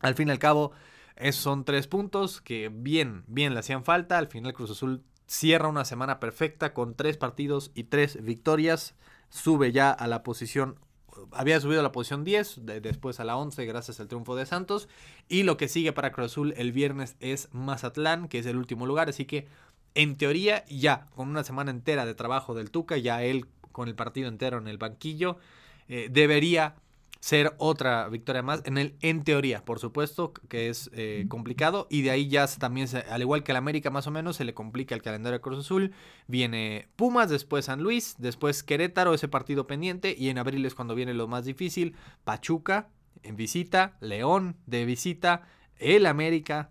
Al 0.00 0.14
fin 0.14 0.28
y 0.28 0.30
al 0.30 0.38
cabo, 0.38 0.72
esos 1.16 1.42
son 1.42 1.64
tres 1.64 1.86
puntos 1.86 2.40
que 2.40 2.70
bien, 2.72 3.24
bien 3.26 3.54
le 3.54 3.60
hacían 3.60 3.84
falta. 3.84 4.18
Al 4.18 4.28
final 4.28 4.52
Cruz 4.52 4.70
Azul 4.70 5.02
cierra 5.26 5.68
una 5.68 5.84
semana 5.84 6.20
perfecta 6.20 6.74
con 6.74 6.94
tres 6.94 7.16
partidos 7.16 7.70
y 7.74 7.84
tres 7.84 8.22
victorias. 8.22 8.94
Sube 9.30 9.72
ya 9.72 9.90
a 9.90 10.06
la 10.06 10.22
posición 10.22 10.78
había 11.32 11.60
subido 11.60 11.80
a 11.80 11.82
la 11.82 11.92
posición 11.92 12.24
10, 12.24 12.60
después 12.82 13.20
a 13.20 13.24
la 13.24 13.36
11 13.36 13.64
gracias 13.66 14.00
al 14.00 14.08
triunfo 14.08 14.36
de 14.36 14.46
Santos. 14.46 14.88
Y 15.28 15.42
lo 15.42 15.56
que 15.56 15.68
sigue 15.68 15.92
para 15.92 16.12
Cruz 16.12 16.32
Azul 16.32 16.54
el 16.56 16.72
viernes 16.72 17.16
es 17.20 17.48
Mazatlán, 17.52 18.28
que 18.28 18.38
es 18.38 18.46
el 18.46 18.56
último 18.56 18.86
lugar. 18.86 19.08
Así 19.08 19.24
que 19.24 19.46
en 19.94 20.16
teoría 20.16 20.64
ya 20.66 21.06
con 21.14 21.28
una 21.28 21.44
semana 21.44 21.70
entera 21.70 22.06
de 22.06 22.14
trabajo 22.14 22.54
del 22.54 22.70
Tuca, 22.70 22.96
ya 22.96 23.22
él 23.22 23.46
con 23.72 23.88
el 23.88 23.94
partido 23.94 24.28
entero 24.28 24.58
en 24.58 24.68
el 24.68 24.78
banquillo, 24.78 25.38
eh, 25.88 26.08
debería 26.10 26.74
ser 27.20 27.54
otra 27.58 28.08
victoria 28.08 28.42
más. 28.42 28.62
En, 28.64 28.78
el, 28.78 28.96
en 29.00 29.22
teoría, 29.22 29.64
por 29.64 29.78
supuesto, 29.78 30.32
que 30.32 30.68
es 30.68 30.90
eh, 30.94 31.26
complicado. 31.28 31.86
Y 31.90 32.02
de 32.02 32.10
ahí 32.10 32.28
ya 32.28 32.46
también, 32.46 32.88
al 33.08 33.20
igual 33.20 33.44
que 33.44 33.52
el 33.52 33.56
América 33.56 33.90
más 33.90 34.06
o 34.06 34.10
menos, 34.10 34.36
se 34.36 34.44
le 34.44 34.54
complica 34.54 34.94
el 34.94 35.02
calendario 35.02 35.38
de 35.38 35.42
Cruz 35.42 35.60
Azul. 35.60 35.92
Viene 36.26 36.88
Pumas, 36.96 37.30
después 37.30 37.66
San 37.66 37.82
Luis, 37.82 38.16
después 38.18 38.62
Querétaro, 38.62 39.14
ese 39.14 39.28
partido 39.28 39.66
pendiente. 39.66 40.14
Y 40.18 40.30
en 40.30 40.38
abril 40.38 40.64
es 40.64 40.74
cuando 40.74 40.94
viene 40.94 41.14
lo 41.14 41.28
más 41.28 41.44
difícil. 41.44 41.94
Pachuca 42.24 42.88
en 43.22 43.36
visita, 43.36 43.98
León 44.00 44.56
de 44.66 44.86
visita, 44.86 45.46
el 45.76 46.06
América, 46.06 46.70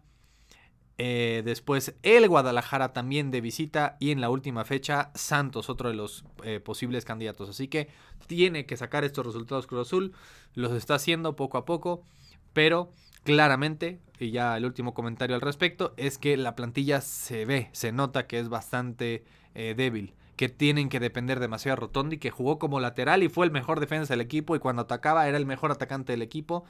eh, 1.01 1.43
después 1.45 1.95
el 2.03 2.27
Guadalajara 2.27 2.91
también 2.91 3.31
de 3.31 3.39
visita 3.39 3.95
y 4.01 4.11
en 4.11 4.19
la 4.19 4.29
última 4.29 4.65
fecha 4.65 5.11
Santos, 5.15 5.69
otro 5.69 5.87
de 5.87 5.95
los 5.95 6.25
eh, 6.43 6.59
posibles 6.59 7.05
candidatos. 7.05 7.47
Así 7.47 7.69
que 7.69 7.87
tiene 8.27 8.65
que 8.65 8.75
sacar 8.75 9.05
estos 9.05 9.25
resultados 9.25 9.65
Cruz 9.65 9.87
Azul. 9.87 10.13
Los 10.55 10.73
está 10.73 10.95
haciendo 10.95 11.37
poco 11.37 11.57
a 11.57 11.63
poco, 11.63 12.03
pero 12.51 12.91
claramente, 13.23 14.01
y 14.19 14.31
ya 14.31 14.57
el 14.57 14.65
último 14.65 14.93
comentario 14.93 15.37
al 15.37 15.41
respecto, 15.41 15.93
es 15.95 16.17
que 16.17 16.35
la 16.35 16.57
plantilla 16.57 16.99
se 16.99 17.45
ve, 17.45 17.69
se 17.71 17.93
nota 17.93 18.27
que 18.27 18.37
es 18.37 18.49
bastante 18.49 19.23
eh, 19.55 19.75
débil 19.77 20.13
que 20.35 20.49
tienen 20.49 20.87
que 20.87 21.01
depender 21.01 21.41
demasiado 21.41 21.75
de 21.75 21.81
Rotondi, 21.81 22.17
que 22.17 22.31
jugó 22.31 22.59
como 22.59 22.79
lateral 22.79 23.23
y 23.23 23.29
fue 23.29 23.45
el 23.45 23.51
mejor 23.51 23.81
defensa 23.81 24.13
del 24.13 24.21
equipo 24.21 24.55
y 24.55 24.59
cuando 24.59 24.83
atacaba 24.83 25.27
era 25.27 25.37
el 25.37 25.45
mejor 25.45 25.71
atacante 25.71 26.13
del 26.13 26.21
equipo. 26.21 26.63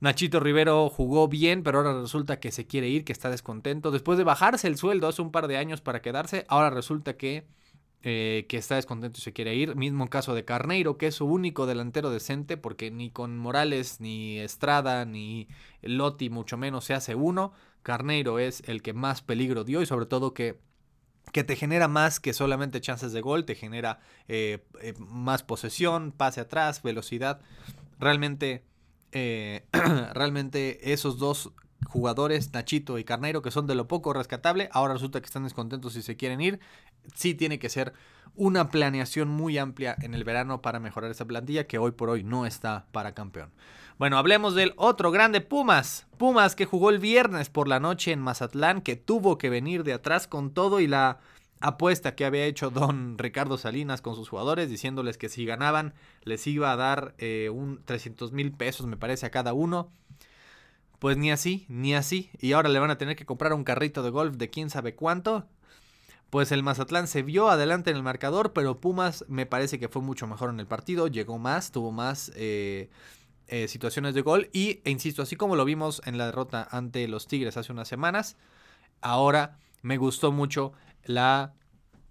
Nachito 0.00 0.40
Rivero 0.40 0.88
jugó 0.88 1.28
bien, 1.28 1.62
pero 1.62 1.78
ahora 1.78 2.00
resulta 2.00 2.40
que 2.40 2.52
se 2.52 2.66
quiere 2.66 2.88
ir, 2.88 3.04
que 3.04 3.12
está 3.12 3.28
descontento. 3.28 3.90
Después 3.90 4.16
de 4.16 4.24
bajarse 4.24 4.66
el 4.66 4.78
sueldo 4.78 5.08
hace 5.08 5.20
un 5.20 5.30
par 5.30 5.46
de 5.46 5.58
años 5.58 5.82
para 5.82 6.00
quedarse, 6.00 6.46
ahora 6.48 6.70
resulta 6.70 7.18
que, 7.18 7.46
eh, 8.02 8.46
que 8.48 8.56
está 8.56 8.76
descontento 8.76 9.18
y 9.18 9.22
se 9.22 9.34
quiere 9.34 9.54
ir. 9.54 9.76
Mismo 9.76 10.08
caso 10.08 10.34
de 10.34 10.46
Carneiro, 10.46 10.96
que 10.96 11.08
es 11.08 11.16
su 11.16 11.26
único 11.26 11.66
delantero 11.66 12.10
decente, 12.10 12.56
porque 12.56 12.90
ni 12.90 13.10
con 13.10 13.36
Morales, 13.36 14.00
ni 14.00 14.38
Estrada, 14.38 15.04
ni 15.04 15.48
Lotti, 15.82 16.30
mucho 16.30 16.56
menos 16.56 16.86
se 16.86 16.94
hace 16.94 17.14
uno. 17.14 17.52
Carneiro 17.82 18.38
es 18.38 18.62
el 18.66 18.80
que 18.80 18.94
más 18.94 19.20
peligro 19.20 19.64
dio 19.64 19.82
y 19.82 19.86
sobre 19.86 20.06
todo 20.06 20.32
que 20.32 20.58
que 21.32 21.44
te 21.44 21.54
genera 21.54 21.86
más 21.86 22.18
que 22.18 22.32
solamente 22.32 22.80
chances 22.80 23.12
de 23.12 23.20
gol, 23.20 23.44
te 23.44 23.54
genera 23.54 24.00
eh, 24.26 24.64
eh, 24.80 24.94
más 24.98 25.42
posesión, 25.42 26.12
pase 26.12 26.40
atrás, 26.40 26.82
velocidad. 26.82 27.40
Realmente 28.00 28.64
eh, 29.12 29.66
realmente 30.14 30.92
esos 30.92 31.18
dos 31.18 31.52
jugadores, 31.86 32.52
Nachito 32.52 32.98
y 32.98 33.04
Carneiro, 33.04 33.42
que 33.42 33.50
son 33.50 33.66
de 33.66 33.74
lo 33.74 33.88
poco 33.88 34.12
rescatable, 34.12 34.68
ahora 34.72 34.94
resulta 34.94 35.20
que 35.20 35.26
están 35.26 35.44
descontentos 35.44 35.96
y 35.96 36.02
se 36.02 36.16
quieren 36.16 36.40
ir. 36.40 36.60
Sí 37.14 37.34
tiene 37.34 37.58
que 37.58 37.68
ser 37.68 37.94
una 38.36 38.68
planeación 38.68 39.28
muy 39.28 39.58
amplia 39.58 39.96
en 40.00 40.14
el 40.14 40.24
verano 40.24 40.62
para 40.62 40.80
mejorar 40.80 41.10
esa 41.10 41.24
plantilla 41.24 41.66
que 41.66 41.78
hoy 41.78 41.92
por 41.92 42.10
hoy 42.10 42.22
no 42.22 42.46
está 42.46 42.86
para 42.92 43.14
campeón. 43.14 43.50
Bueno, 43.98 44.16
hablemos 44.18 44.54
del 44.54 44.72
otro 44.76 45.10
grande 45.10 45.40
Pumas. 45.40 46.06
Pumas 46.16 46.56
que 46.56 46.64
jugó 46.64 46.90
el 46.90 46.98
viernes 46.98 47.50
por 47.50 47.68
la 47.68 47.80
noche 47.80 48.12
en 48.12 48.20
Mazatlán, 48.20 48.80
que 48.80 48.96
tuvo 48.96 49.36
que 49.36 49.50
venir 49.50 49.84
de 49.84 49.92
atrás 49.92 50.26
con 50.26 50.52
todo 50.52 50.80
y 50.80 50.86
la 50.86 51.18
apuesta 51.60 52.14
que 52.14 52.24
había 52.24 52.46
hecho 52.46 52.70
don 52.70 53.18
Ricardo 53.18 53.58
Salinas 53.58 54.00
con 54.00 54.16
sus 54.16 54.28
jugadores, 54.28 54.70
diciéndoles 54.70 55.18
que 55.18 55.28
si 55.28 55.44
ganaban 55.44 55.94
les 56.24 56.46
iba 56.46 56.72
a 56.72 56.76
dar 56.76 57.14
eh, 57.18 57.50
un 57.52 57.84
300 57.84 58.32
mil 58.32 58.52
pesos, 58.52 58.86
me 58.86 58.96
parece, 58.96 59.26
a 59.26 59.30
cada 59.30 59.52
uno. 59.52 59.92
Pues 60.98 61.16
ni 61.16 61.30
así, 61.30 61.64
ni 61.68 61.94
así. 61.94 62.30
Y 62.38 62.52
ahora 62.52 62.68
le 62.68 62.78
van 62.78 62.90
a 62.90 62.98
tener 62.98 63.16
que 63.16 63.24
comprar 63.24 63.54
un 63.54 63.64
carrito 63.64 64.02
de 64.02 64.10
golf 64.10 64.36
de 64.36 64.50
quién 64.50 64.68
sabe 64.68 64.94
cuánto. 64.94 65.46
Pues 66.28 66.52
el 66.52 66.62
Mazatlán 66.62 67.08
se 67.08 67.22
vio 67.22 67.48
adelante 67.48 67.90
en 67.90 67.96
el 67.96 68.02
marcador, 68.02 68.52
pero 68.52 68.80
Pumas 68.80 69.24
me 69.28 69.46
parece 69.46 69.78
que 69.78 69.88
fue 69.88 70.00
mucho 70.02 70.26
mejor 70.26 70.50
en 70.50 70.60
el 70.60 70.66
partido, 70.66 71.08
llegó 71.08 71.38
más, 71.38 71.72
tuvo 71.72 71.90
más 71.90 72.30
eh, 72.36 72.88
eh, 73.48 73.66
situaciones 73.66 74.14
de 74.14 74.20
gol 74.20 74.48
y, 74.52 74.80
e 74.84 74.90
insisto, 74.90 75.22
así 75.22 75.34
como 75.34 75.56
lo 75.56 75.64
vimos 75.64 76.00
en 76.04 76.18
la 76.18 76.26
derrota 76.26 76.68
ante 76.70 77.08
los 77.08 77.26
Tigres 77.26 77.56
hace 77.56 77.72
unas 77.72 77.88
semanas, 77.88 78.36
ahora 79.00 79.58
me 79.82 79.96
gustó 79.96 80.30
mucho 80.30 80.72
la, 81.10 81.54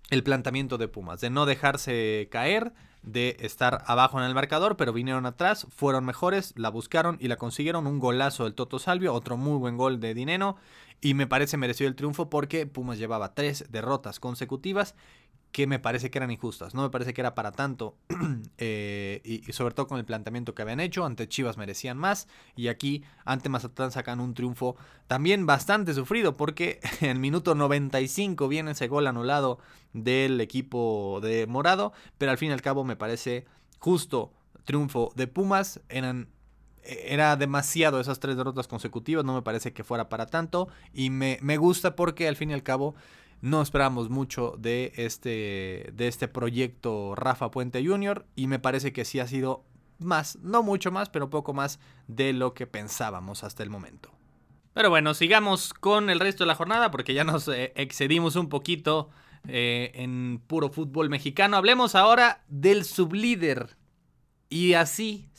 el 0.09 0.23
planteamiento 0.23 0.77
de 0.77 0.87
Pumas, 0.87 1.21
de 1.21 1.29
no 1.29 1.45
dejarse 1.45 2.27
caer, 2.31 2.73
de 3.01 3.37
estar 3.39 3.83
abajo 3.87 4.19
en 4.19 4.25
el 4.25 4.33
marcador, 4.33 4.75
pero 4.75 4.93
vinieron 4.93 5.25
atrás, 5.25 5.67
fueron 5.69 6.05
mejores, 6.05 6.53
la 6.57 6.69
buscaron 6.69 7.17
y 7.19 7.27
la 7.27 7.37
consiguieron. 7.37 7.87
Un 7.87 7.99
golazo 7.99 8.43
del 8.43 8.55
Toto 8.55 8.77
Salvio, 8.77 9.13
otro 9.13 9.37
muy 9.37 9.57
buen 9.57 9.77
gol 9.77 9.99
de 9.99 10.13
Dineno, 10.13 10.57
y 11.01 11.13
me 11.13 11.27
parece 11.27 11.57
mereció 11.57 11.87
el 11.87 11.95
triunfo 11.95 12.29
porque 12.29 12.65
Pumas 12.65 12.97
llevaba 12.97 13.33
tres 13.33 13.65
derrotas 13.69 14.19
consecutivas 14.19 14.95
que 15.51 15.65
me 15.67 15.79
parece 15.79 16.11
que 16.11 16.19
eran 16.19 16.31
injustas. 16.31 16.73
No 16.73 16.83
me 16.83 16.89
parece 16.89 17.13
que 17.13 17.21
era 17.21 17.35
para 17.35 17.51
tanto. 17.51 17.95
Eh, 18.61 19.21
y, 19.23 19.53
sobre 19.53 19.73
todo 19.73 19.87
con 19.87 19.99
el 19.99 20.05
planteamiento 20.05 20.53
que 20.53 20.61
habían 20.61 20.81
hecho. 20.81 21.05
Ante 21.05 21.29
Chivas 21.29 21.57
merecían 21.57 21.97
más. 21.97 22.27
Y 22.57 22.67
aquí 22.67 23.03
ante 23.23 23.47
Mazatlán 23.47 23.91
sacan 23.91 24.19
un 24.19 24.33
triunfo 24.33 24.75
también 25.07 25.45
bastante 25.45 25.93
sufrido. 25.93 26.35
Porque 26.35 26.79
en 27.01 27.21
minuto 27.21 27.55
95 27.55 28.47
viene 28.49 28.71
ese 28.71 28.87
gol 28.87 29.07
anulado 29.07 29.59
del 29.93 30.41
equipo 30.41 31.19
de 31.21 31.47
Morado. 31.47 31.93
Pero 32.17 32.31
al 32.31 32.37
fin 32.37 32.49
y 32.49 32.53
al 32.53 32.61
cabo 32.61 32.83
me 32.83 32.97
parece 32.97 33.45
justo 33.79 34.33
triunfo 34.65 35.13
de 35.15 35.27
Pumas. 35.27 35.79
Eran 35.87 36.27
era 36.83 37.35
demasiado 37.35 37.99
esas 37.99 38.19
tres 38.19 38.37
derrotas 38.37 38.67
consecutivas, 38.67 39.25
no 39.25 39.35
me 39.35 39.41
parece 39.41 39.73
que 39.73 39.83
fuera 39.83 40.09
para 40.09 40.25
tanto 40.25 40.69
y 40.93 41.09
me, 41.09 41.37
me, 41.41 41.57
gusta 41.57 41.95
porque 41.95 42.27
al 42.27 42.35
fin 42.35 42.49
y 42.49 42.53
al 42.53 42.63
cabo 42.63 42.95
no 43.41 43.61
esperamos 43.61 44.09
mucho 44.09 44.55
de 44.57 44.93
este, 44.95 45.91
de 45.93 46.07
este 46.07 46.27
proyecto 46.27 47.15
Rafa 47.15 47.51
Puente 47.51 47.85
Jr. 47.85 48.25
y 48.35 48.47
me 48.47 48.59
parece 48.59 48.91
que 48.91 49.05
sí 49.05 49.19
ha 49.19 49.27
sido 49.27 49.63
más, 49.99 50.37
no 50.37 50.63
mucho 50.63 50.91
más, 50.91 51.09
pero 51.09 51.29
poco 51.29 51.53
más 51.53 51.79
de 52.07 52.33
lo 52.33 52.53
que 52.53 52.67
pensábamos 52.67 53.43
hasta 53.43 53.63
el 53.63 53.69
momento. 53.69 54.11
Pero 54.73 54.89
bueno, 54.89 55.13
sigamos 55.13 55.73
con 55.73 56.09
el 56.09 56.19
resto 56.19 56.43
de 56.43 56.47
la 56.47 56.55
jornada 56.55 56.91
porque 56.91 57.13
ya 57.13 57.23
nos 57.23 57.47
eh, 57.47 57.73
excedimos 57.75 58.35
un 58.35 58.49
poquito 58.49 59.09
eh, 59.47 59.91
en 59.95 60.41
puro 60.45 60.69
fútbol 60.69 61.09
mexicano. 61.09 61.57
Hablemos 61.57 61.95
ahora 61.95 62.43
del 62.47 62.85
sublíder. 62.85 63.77
Y 64.49 64.73
así, 64.73 65.29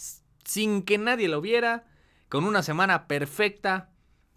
sin 0.45 0.83
que 0.83 0.99
nadie 0.99 1.29
lo 1.29 1.41
viera, 1.41 1.85
con 2.29 2.45
una 2.45 2.63
semana 2.63 3.07
perfecta, 3.09 3.91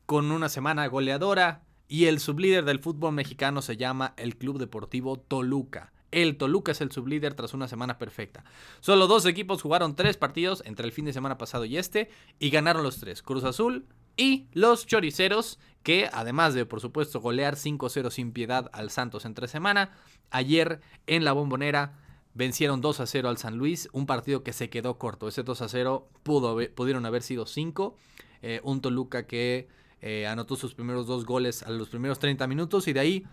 con 0.06 0.32
una 0.32 0.50
semana 0.50 0.88
goleadora, 0.88 1.64
y 1.94 2.08
el 2.08 2.20
sublíder 2.20 2.66
del 2.66 2.80
fútbol 2.80 3.14
mexicano 3.14 3.62
se 3.62 3.78
llama 3.78 4.16
el 4.18 4.36
Club 4.36 4.58
Deportivo 4.58 5.20
Toluca. 5.20 5.94
El 6.10 6.38
Toluca 6.38 6.72
es 6.72 6.82
el 6.82 6.92
sublíder 6.92 7.36
tras 7.36 7.54
una 7.54 7.68
semana 7.68 8.00
perfecta. 8.00 8.44
Solo 8.80 9.06
dos 9.06 9.28
equipos 9.28 9.62
jugaron 9.62 9.96
tres 9.96 10.18
partidos 10.18 10.64
entre 10.66 10.88
el 10.88 10.92
fin 10.92 11.06
de 11.06 11.14
semana 11.14 11.38
pasado 11.38 11.66
y 11.66 11.78
este 11.78 12.10
y 12.40 12.50
ganaron 12.50 12.82
los 12.82 13.00
tres. 13.00 13.22
Cruz 13.22 13.44
Azul 13.44 13.86
y 14.18 14.48
los 14.54 14.88
Choriceros, 14.88 15.60
que 15.84 16.10
además 16.12 16.56
de 16.56 16.66
por 16.66 16.82
supuesto 16.82 17.22
golear 17.22 17.58
5-0 17.58 18.10
sin 18.10 18.32
piedad 18.32 18.72
al 18.74 18.90
Santos 18.90 19.24
entre 19.24 19.48
semana, 19.48 19.92
ayer 20.32 20.82
en 21.06 21.24
la 21.24 21.34
bombonera 21.34 22.00
vencieron 22.34 22.82
2 22.82 23.04
0 23.06 23.30
al 23.30 23.38
San 23.38 23.60
Luis, 23.60 23.88
un 23.94 24.08
partido 24.08 24.42
que 24.42 24.54
se 24.54 24.72
quedó 24.72 24.98
corto. 24.98 25.28
Ese 25.28 25.44
2 25.44 25.64
0 25.68 26.10
pudo, 26.24 26.58
pudieron 26.74 27.06
haber 27.06 27.22
sido 27.22 27.46
5. 27.46 27.96
Eh, 28.42 28.62
un 28.64 28.82
Toluca 28.82 29.28
que 29.28 29.68
eh, 30.06 30.28
anotó 30.28 30.58
sus 30.58 30.76
primeros 30.76 31.08
dos 31.08 31.26
goles 31.26 31.64
a 31.64 31.70
los 31.70 31.88
primeros 31.88 32.20
30 32.20 32.46
minutos 32.46 32.90
y 32.90 32.94
de 32.94 33.00
ahí, 33.00 33.26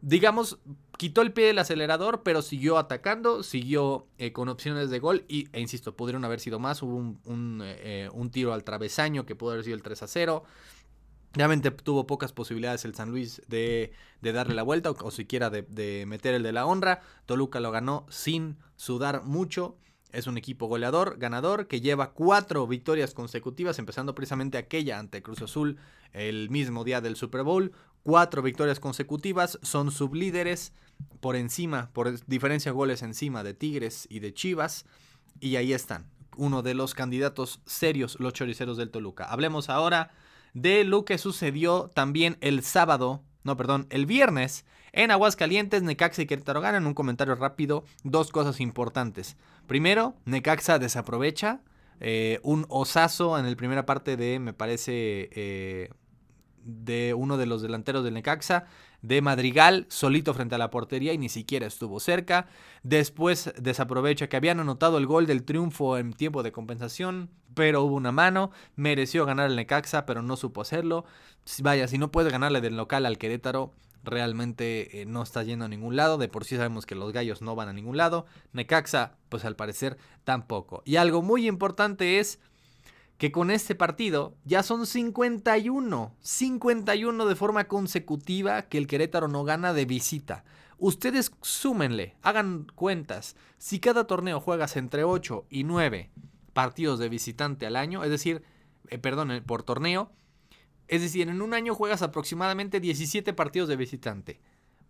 digamos, 0.00 0.58
quitó 0.96 1.20
el 1.20 1.30
pie 1.30 1.48
del 1.48 1.58
acelerador, 1.58 2.22
pero 2.22 2.40
siguió 2.40 2.78
atacando, 2.78 3.42
siguió 3.42 4.06
eh, 4.16 4.32
con 4.32 4.48
opciones 4.48 4.88
de 4.88 4.98
gol 4.98 5.26
y, 5.28 5.50
e 5.52 5.60
insisto, 5.60 5.94
pudieron 5.94 6.24
haber 6.24 6.40
sido 6.40 6.58
más. 6.58 6.82
Hubo 6.82 6.96
un, 6.96 7.60
eh, 7.62 8.08
tiro 8.32 8.54
al 8.54 8.64
travesaño 8.64 9.26
que 9.26 9.36
pudo 9.36 9.50
haber 9.50 9.64
sido 9.64 9.76
el 9.76 9.82
3 9.82 10.04
a 10.04 10.06
0. 10.06 10.44
Realmente 11.34 11.70
tuvo 11.70 12.06
pocas 12.06 12.32
posibilidades 12.32 12.86
el 12.86 12.94
San 12.94 13.10
Luis 13.10 13.42
de, 13.46 13.92
darle 14.22 14.54
la 14.54 14.62
vuelta 14.62 14.92
o, 14.92 15.10
siquiera 15.10 15.50
de, 15.50 15.66
de, 15.68 16.06
meter 16.06 16.32
el 16.32 16.42
de 16.42 16.52
la 16.52 16.64
honra. 16.64 17.02
Toluca 17.26 17.60
lo 17.60 17.70
ganó 17.72 18.06
sin 18.08 18.56
sudar 18.76 19.22
mucho. 19.22 19.76
Es 20.12 20.26
un 20.26 20.38
equipo 20.38 20.66
goleador, 20.66 21.18
ganador, 21.18 21.66
que 21.66 21.80
lleva 21.80 22.12
cuatro 22.12 22.66
victorias 22.66 23.12
consecutivas, 23.12 23.78
empezando 23.78 24.14
precisamente 24.14 24.58
aquella 24.58 24.98
ante 24.98 25.22
Cruz 25.22 25.42
Azul 25.42 25.78
el 26.12 26.48
mismo 26.50 26.84
día 26.84 27.00
del 27.00 27.16
Super 27.16 27.42
Bowl. 27.42 27.72
Cuatro 28.02 28.40
victorias 28.40 28.78
consecutivas, 28.80 29.58
son 29.62 29.90
sublíderes 29.90 30.72
por 31.20 31.36
encima, 31.36 31.90
por 31.92 32.24
diferencia 32.26 32.70
de 32.70 32.76
goles 32.76 33.02
encima 33.02 33.42
de 33.42 33.54
Tigres 33.54 34.06
y 34.08 34.20
de 34.20 34.32
Chivas. 34.32 34.86
Y 35.40 35.56
ahí 35.56 35.72
están, 35.72 36.08
uno 36.36 36.62
de 36.62 36.74
los 36.74 36.94
candidatos 36.94 37.60
serios, 37.66 38.18
los 38.20 38.32
choriceros 38.32 38.76
del 38.76 38.90
Toluca. 38.90 39.24
Hablemos 39.24 39.68
ahora 39.68 40.12
de 40.54 40.84
lo 40.84 41.04
que 41.04 41.18
sucedió 41.18 41.90
también 41.94 42.38
el 42.40 42.62
sábado, 42.62 43.22
no, 43.44 43.56
perdón, 43.56 43.86
el 43.90 44.06
viernes 44.06 44.64
en 44.92 45.10
Aguascalientes, 45.10 45.82
Necaxa 45.82 46.22
y 46.22 46.26
Querétaro 46.26 46.60
ganan. 46.60 46.86
Un 46.86 46.94
comentario 46.94 47.34
rápido, 47.34 47.84
dos 48.04 48.30
cosas 48.30 48.60
importantes. 48.60 49.36
Primero, 49.66 50.14
Necaxa 50.24 50.78
desaprovecha 50.78 51.60
eh, 52.00 52.40
un 52.42 52.66
osazo 52.68 53.38
en 53.38 53.48
la 53.48 53.56
primera 53.56 53.86
parte 53.86 54.16
de, 54.16 54.38
me 54.38 54.52
parece, 54.52 55.30
eh, 55.32 55.90
de 56.62 57.14
uno 57.14 57.36
de 57.36 57.46
los 57.46 57.62
delanteros 57.62 58.04
del 58.04 58.14
Necaxa, 58.14 58.66
de 59.02 59.22
Madrigal, 59.22 59.86
solito 59.88 60.34
frente 60.34 60.56
a 60.56 60.58
la 60.58 60.70
portería 60.70 61.12
y 61.12 61.18
ni 61.18 61.28
siquiera 61.28 61.66
estuvo 61.66 62.00
cerca. 62.00 62.48
Después 62.82 63.52
desaprovecha 63.56 64.28
que 64.28 64.36
habían 64.36 64.60
anotado 64.60 64.98
el 64.98 65.06
gol 65.06 65.26
del 65.26 65.44
triunfo 65.44 65.96
en 65.96 66.12
tiempo 66.12 66.42
de 66.42 66.52
compensación, 66.52 67.30
pero 67.54 67.82
hubo 67.82 67.94
una 67.94 68.12
mano, 68.12 68.50
mereció 68.74 69.24
ganar 69.24 69.48
el 69.48 69.56
Necaxa, 69.56 70.06
pero 70.06 70.22
no 70.22 70.36
supo 70.36 70.60
hacerlo. 70.60 71.04
Vaya, 71.62 71.88
si 71.88 71.98
no 71.98 72.10
puede 72.10 72.30
ganarle 72.30 72.60
del 72.60 72.76
local 72.76 73.06
al 73.06 73.18
Querétaro, 73.18 73.72
realmente 74.06 75.02
eh, 75.02 75.06
no 75.06 75.22
está 75.22 75.42
yendo 75.42 75.66
a 75.66 75.68
ningún 75.68 75.96
lado. 75.96 76.16
De 76.16 76.28
por 76.28 76.44
sí 76.44 76.56
sabemos 76.56 76.86
que 76.86 76.94
los 76.94 77.12
gallos 77.12 77.42
no 77.42 77.54
van 77.54 77.68
a 77.68 77.72
ningún 77.72 77.96
lado. 77.96 78.26
Necaxa, 78.52 79.16
pues 79.28 79.44
al 79.44 79.56
parecer 79.56 79.98
tampoco. 80.24 80.82
Y 80.86 80.96
algo 80.96 81.20
muy 81.20 81.46
importante 81.46 82.18
es 82.18 82.38
que 83.18 83.32
con 83.32 83.50
este 83.50 83.74
partido 83.74 84.34
ya 84.44 84.62
son 84.62 84.86
51, 84.86 86.14
51 86.20 87.26
de 87.26 87.36
forma 87.36 87.64
consecutiva 87.64 88.62
que 88.62 88.78
el 88.78 88.86
Querétaro 88.86 89.28
no 89.28 89.44
gana 89.44 89.72
de 89.72 89.84
visita. 89.84 90.44
Ustedes 90.78 91.32
súmenle, 91.40 92.16
hagan 92.22 92.66
cuentas. 92.74 93.36
Si 93.56 93.80
cada 93.80 94.06
torneo 94.06 94.40
juegas 94.40 94.76
entre 94.76 95.04
8 95.04 95.46
y 95.48 95.64
9 95.64 96.10
partidos 96.52 96.98
de 96.98 97.08
visitante 97.08 97.66
al 97.66 97.76
año, 97.76 98.04
es 98.04 98.10
decir, 98.10 98.42
eh, 98.88 98.98
perdón, 98.98 99.30
eh, 99.30 99.40
por 99.40 99.62
torneo, 99.62 100.10
es 100.88 101.02
decir, 101.02 101.28
en 101.28 101.42
un 101.42 101.54
año 101.54 101.74
juegas 101.74 102.02
aproximadamente 102.02 102.80
17 102.80 103.32
partidos 103.32 103.68
de 103.68 103.76
visitante. 103.76 104.40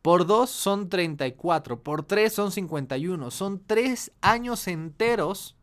Por 0.02 0.26
2 0.26 0.48
son 0.48 0.88
34, 0.88 1.82
por 1.82 2.04
3 2.04 2.32
son 2.32 2.52
51. 2.52 3.30
Son 3.30 3.62
3 3.66 4.12
años 4.20 4.68
enteros 4.68 5.56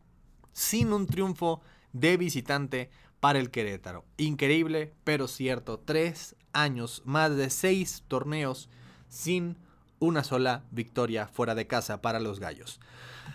sin 0.52 0.92
un 0.92 1.06
triunfo 1.06 1.62
de 1.92 2.16
visitante 2.16 2.90
para 3.20 3.38
el 3.38 3.50
Querétaro. 3.50 4.04
Increíble, 4.18 4.92
pero 5.02 5.28
cierto. 5.28 5.78
3 5.78 6.36
años, 6.52 7.02
más 7.06 7.34
de 7.36 7.48
6 7.48 8.04
torneos 8.06 8.68
sin 9.08 9.56
una 9.98 10.24
sola 10.24 10.64
victoria 10.70 11.28
fuera 11.28 11.54
de 11.54 11.66
casa 11.66 12.02
para 12.02 12.20
los 12.20 12.40
gallos. 12.40 12.80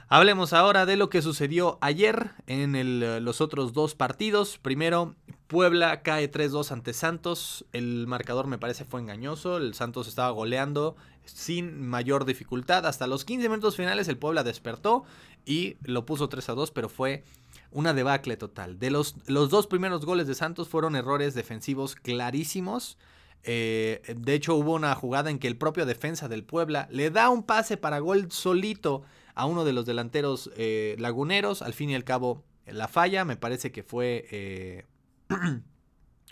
Hablemos 0.07 0.53
ahora 0.53 0.85
de 0.85 0.97
lo 0.97 1.09
que 1.09 1.21
sucedió 1.21 1.77
ayer 1.81 2.31
en 2.47 2.75
eh, 2.75 3.19
los 3.19 3.41
otros 3.41 3.73
dos 3.73 3.95
partidos. 3.95 4.57
Primero, 4.57 5.15
Puebla 5.49 6.03
cae 6.03 6.29
3-2 6.29 6.71
ante 6.71 6.93
Santos. 6.93 7.65
El 7.73 8.05
marcador 8.05 8.45
me 8.45 8.59
parece 8.59 8.85
fue 8.85 9.01
engañoso. 9.01 9.57
El 9.57 9.73
Santos 9.73 10.07
estaba 10.07 10.29
goleando 10.29 10.95
sin 11.25 11.88
mayor 11.88 12.25
dificultad. 12.25 12.85
Hasta 12.85 13.07
los 13.07 13.25
15 13.25 13.49
minutos 13.49 13.75
finales 13.75 14.07
el 14.07 14.19
Puebla 14.19 14.43
despertó 14.43 15.05
y 15.47 15.77
lo 15.81 16.05
puso 16.05 16.29
3-2, 16.29 16.71
pero 16.71 16.88
fue 16.88 17.23
una 17.71 17.95
debacle 17.95 18.38
total. 18.38 18.77
De 18.77 18.91
los, 18.91 19.15
los 19.25 19.49
dos 19.49 19.65
primeros 19.65 20.05
goles 20.05 20.27
de 20.27 20.35
Santos 20.35 20.69
fueron 20.69 20.95
errores 20.95 21.33
defensivos 21.33 21.95
clarísimos. 21.95 22.99
Eh, 23.43 24.03
de 24.15 24.35
hecho, 24.35 24.53
hubo 24.53 24.75
una 24.75 24.93
jugada 24.93 25.31
en 25.31 25.39
que 25.39 25.47
el 25.47 25.57
propio 25.57 25.88
defensa 25.88 26.27
del 26.27 26.43
Puebla 26.43 26.88
le 26.91 27.09
da 27.09 27.31
un 27.31 27.41
pase 27.41 27.75
para 27.75 27.97
gol 27.97 28.31
solito 28.31 29.01
a 29.33 29.47
uno 29.47 29.65
de 29.65 29.73
los 29.73 29.88
delanteros 29.88 30.51
eh, 30.57 30.95
laguneros. 30.99 31.63
Al 31.63 31.73
fin 31.73 31.89
y 31.89 31.95
al 31.95 32.03
cabo, 32.03 32.43
la 32.67 32.88
falla 32.88 33.25
me 33.25 33.35
parece 33.35 33.71
que 33.71 33.81
fue... 33.81 34.27
Eh, 34.29 34.85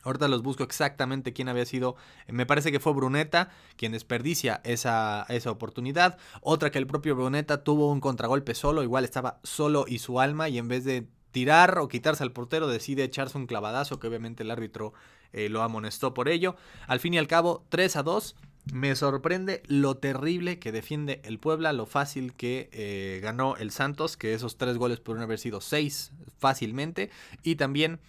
ahorita 0.03 0.27
los 0.27 0.41
busco 0.41 0.63
exactamente 0.63 1.33
quién 1.33 1.49
había 1.49 1.65
sido. 1.65 1.95
Me 2.27 2.45
parece 2.45 2.71
que 2.71 2.79
fue 2.79 2.93
Bruneta 2.93 3.49
quien 3.75 3.91
desperdicia 3.91 4.61
esa, 4.63 5.25
esa 5.29 5.51
oportunidad. 5.51 6.17
Otra 6.41 6.71
que 6.71 6.79
el 6.79 6.87
propio 6.87 7.15
Bruneta 7.15 7.63
tuvo 7.63 7.91
un 7.91 7.99
contragolpe 7.99 8.55
solo, 8.55 8.83
igual 8.83 9.03
estaba 9.03 9.39
solo 9.43 9.85
y 9.87 9.99
su 9.99 10.19
alma 10.19 10.49
y 10.49 10.57
en 10.57 10.67
vez 10.67 10.83
de 10.83 11.07
tirar 11.31 11.77
o 11.79 11.87
quitarse 11.87 12.23
al 12.23 12.31
portero 12.31 12.67
decide 12.67 13.03
echarse 13.03 13.37
un 13.37 13.47
clavadazo 13.47 13.99
que 13.99 14.07
obviamente 14.07 14.43
el 14.43 14.51
árbitro 14.51 14.93
eh, 15.33 15.49
lo 15.49 15.61
amonestó 15.61 16.13
por 16.13 16.29
ello. 16.29 16.55
Al 16.87 16.99
fin 16.99 17.13
y 17.13 17.17
al 17.17 17.27
cabo, 17.27 17.65
3 17.69 17.97
a 17.97 18.03
2. 18.03 18.35
Me 18.73 18.95
sorprende 18.97 19.63
lo 19.67 19.95
terrible 19.95 20.59
que 20.59 20.73
defiende 20.73 21.21
el 21.23 21.39
Puebla, 21.39 21.71
lo 21.71 21.85
fácil 21.85 22.33
que 22.33 22.69
eh, 22.73 23.21
ganó 23.23 23.55
el 23.55 23.71
Santos, 23.71 24.17
que 24.17 24.33
esos 24.33 24.57
tres 24.57 24.77
goles 24.77 24.99
pudieron 24.99 25.23
haber 25.23 25.39
sido 25.39 25.61
seis 25.61 26.11
fácilmente, 26.37 27.09
y 27.43 27.55
también 27.55 28.01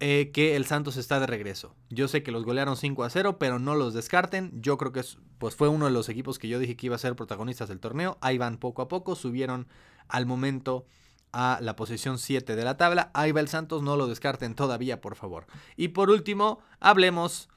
eh, 0.00 0.30
que 0.32 0.54
el 0.54 0.64
Santos 0.64 0.96
está 0.96 1.18
de 1.18 1.26
regreso. 1.26 1.74
Yo 1.90 2.06
sé 2.06 2.22
que 2.22 2.30
los 2.30 2.44
golearon 2.44 2.76
5 2.76 3.02
a 3.02 3.10
0, 3.10 3.38
pero 3.38 3.58
no 3.58 3.74
los 3.74 3.94
descarten. 3.94 4.52
Yo 4.60 4.78
creo 4.78 4.92
que 4.92 5.02
pues 5.38 5.56
fue 5.56 5.68
uno 5.68 5.86
de 5.86 5.90
los 5.90 6.08
equipos 6.08 6.38
que 6.38 6.48
yo 6.48 6.58
dije 6.58 6.76
que 6.76 6.86
iba 6.86 6.96
a 6.96 7.00
ser 7.00 7.16
protagonistas 7.16 7.68
del 7.68 7.80
torneo. 7.80 8.16
Ahí 8.20 8.38
van 8.38 8.58
poco 8.58 8.82
a 8.82 8.88
poco, 8.88 9.16
subieron 9.16 9.66
al 10.08 10.24
momento 10.24 10.86
a 11.32 11.58
la 11.60 11.76
posición 11.76 12.18
7 12.18 12.54
de 12.54 12.64
la 12.64 12.76
tabla. 12.76 13.10
Ahí 13.12 13.32
va 13.32 13.40
el 13.40 13.48
Santos, 13.48 13.82
no 13.82 13.96
lo 13.96 14.06
descarten 14.06 14.54
todavía, 14.54 15.00
por 15.00 15.16
favor. 15.16 15.46
Y 15.76 15.88
por 15.88 16.10
último, 16.10 16.60
hablemos 16.80 17.48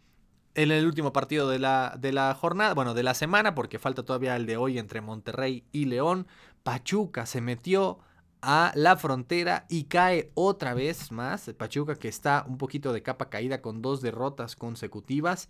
en 0.55 0.71
el 0.71 0.85
último 0.85 1.13
partido 1.13 1.47
de 1.49 1.59
la, 1.59 1.95
de 1.99 2.11
la 2.11 2.33
jornada, 2.33 2.73
bueno, 2.73 2.93
de 2.93 3.03
la 3.03 3.13
semana, 3.13 3.55
porque 3.55 3.79
falta 3.79 4.03
todavía 4.03 4.35
el 4.35 4.45
de 4.45 4.57
hoy 4.57 4.79
entre 4.79 5.01
Monterrey 5.01 5.63
y 5.71 5.85
León, 5.85 6.27
Pachuca 6.63 7.25
se 7.25 7.39
metió 7.39 7.99
a 8.41 8.71
la 8.75 8.97
frontera 8.97 9.65
y 9.69 9.85
cae 9.85 10.31
otra 10.33 10.73
vez 10.73 11.11
más. 11.11 11.49
Pachuca 11.57 11.95
que 11.95 12.07
está 12.07 12.45
un 12.47 12.57
poquito 12.57 12.93
de 12.93 13.03
capa 13.03 13.29
caída 13.29 13.61
con 13.61 13.81
dos 13.81 14.01
derrotas 14.01 14.55
consecutivas. 14.55 15.49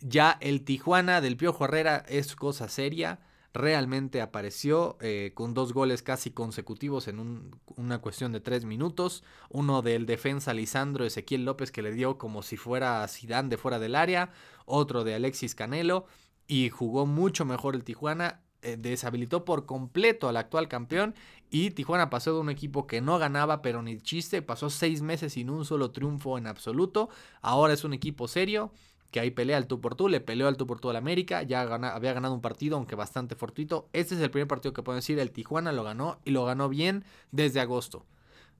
Ya 0.00 0.36
el 0.40 0.64
Tijuana 0.64 1.20
del 1.20 1.36
Piojo 1.36 1.64
Herrera 1.64 2.04
es 2.08 2.34
cosa 2.36 2.68
seria. 2.68 3.20
Realmente 3.54 4.22
apareció 4.22 4.96
eh, 5.00 5.32
con 5.34 5.52
dos 5.52 5.74
goles 5.74 6.02
casi 6.02 6.30
consecutivos 6.30 7.06
en 7.06 7.50
una 7.76 7.98
cuestión 7.98 8.32
de 8.32 8.40
tres 8.40 8.64
minutos. 8.64 9.22
Uno 9.50 9.82
del 9.82 10.06
defensa 10.06 10.54
Lisandro 10.54 11.04
Ezequiel 11.04 11.44
López 11.44 11.70
que 11.70 11.82
le 11.82 11.92
dio 11.92 12.18
como 12.18 12.42
si 12.42 12.56
fuera 12.56 13.06
Sidán 13.08 13.48
de 13.48 13.58
fuera 13.58 13.78
del 13.78 13.94
área. 13.94 14.30
Otro 14.64 15.04
de 15.04 15.14
Alexis 15.14 15.54
Canelo. 15.54 16.06
Y 16.46 16.70
jugó 16.70 17.06
mucho 17.06 17.44
mejor 17.44 17.74
el 17.74 17.84
Tijuana 17.84 18.40
eh, 18.62 18.76
deshabilitó 18.78 19.44
por 19.44 19.66
completo 19.66 20.28
al 20.28 20.36
actual 20.36 20.68
campeón 20.68 21.14
y 21.50 21.70
Tijuana 21.72 22.10
pasó 22.10 22.32
de 22.32 22.40
un 22.40 22.48
equipo 22.48 22.86
que 22.86 23.00
no 23.00 23.18
ganaba 23.18 23.60
pero 23.60 23.82
ni 23.82 24.00
chiste, 24.00 24.40
pasó 24.40 24.70
seis 24.70 25.02
meses 25.02 25.32
sin 25.32 25.50
un 25.50 25.64
solo 25.64 25.90
triunfo 25.90 26.38
en 26.38 26.46
absoluto, 26.46 27.08
ahora 27.40 27.74
es 27.74 27.84
un 27.84 27.92
equipo 27.92 28.28
serio 28.28 28.72
que 29.10 29.20
ahí 29.20 29.30
pelea 29.30 29.56
al 29.58 29.66
tú 29.66 29.80
por 29.80 29.94
tú, 29.94 30.08
le 30.08 30.20
peleó 30.20 30.48
al 30.48 30.56
tú 30.56 30.66
por 30.66 30.80
tú 30.80 30.90
al 30.90 30.96
América, 30.96 31.42
ya 31.42 31.62
había 31.62 32.12
ganado 32.12 32.34
un 32.34 32.40
partido 32.40 32.76
aunque 32.76 32.94
bastante 32.94 33.34
fortuito, 33.34 33.88
este 33.92 34.14
es 34.14 34.20
el 34.20 34.30
primer 34.30 34.48
partido 34.48 34.72
que 34.72 34.82
puedo 34.82 34.96
decir, 34.96 35.18
el 35.18 35.32
Tijuana 35.32 35.72
lo 35.72 35.84
ganó 35.84 36.20
y 36.24 36.30
lo 36.30 36.44
ganó 36.44 36.68
bien 36.68 37.04
desde 37.30 37.60
agosto, 37.60 38.06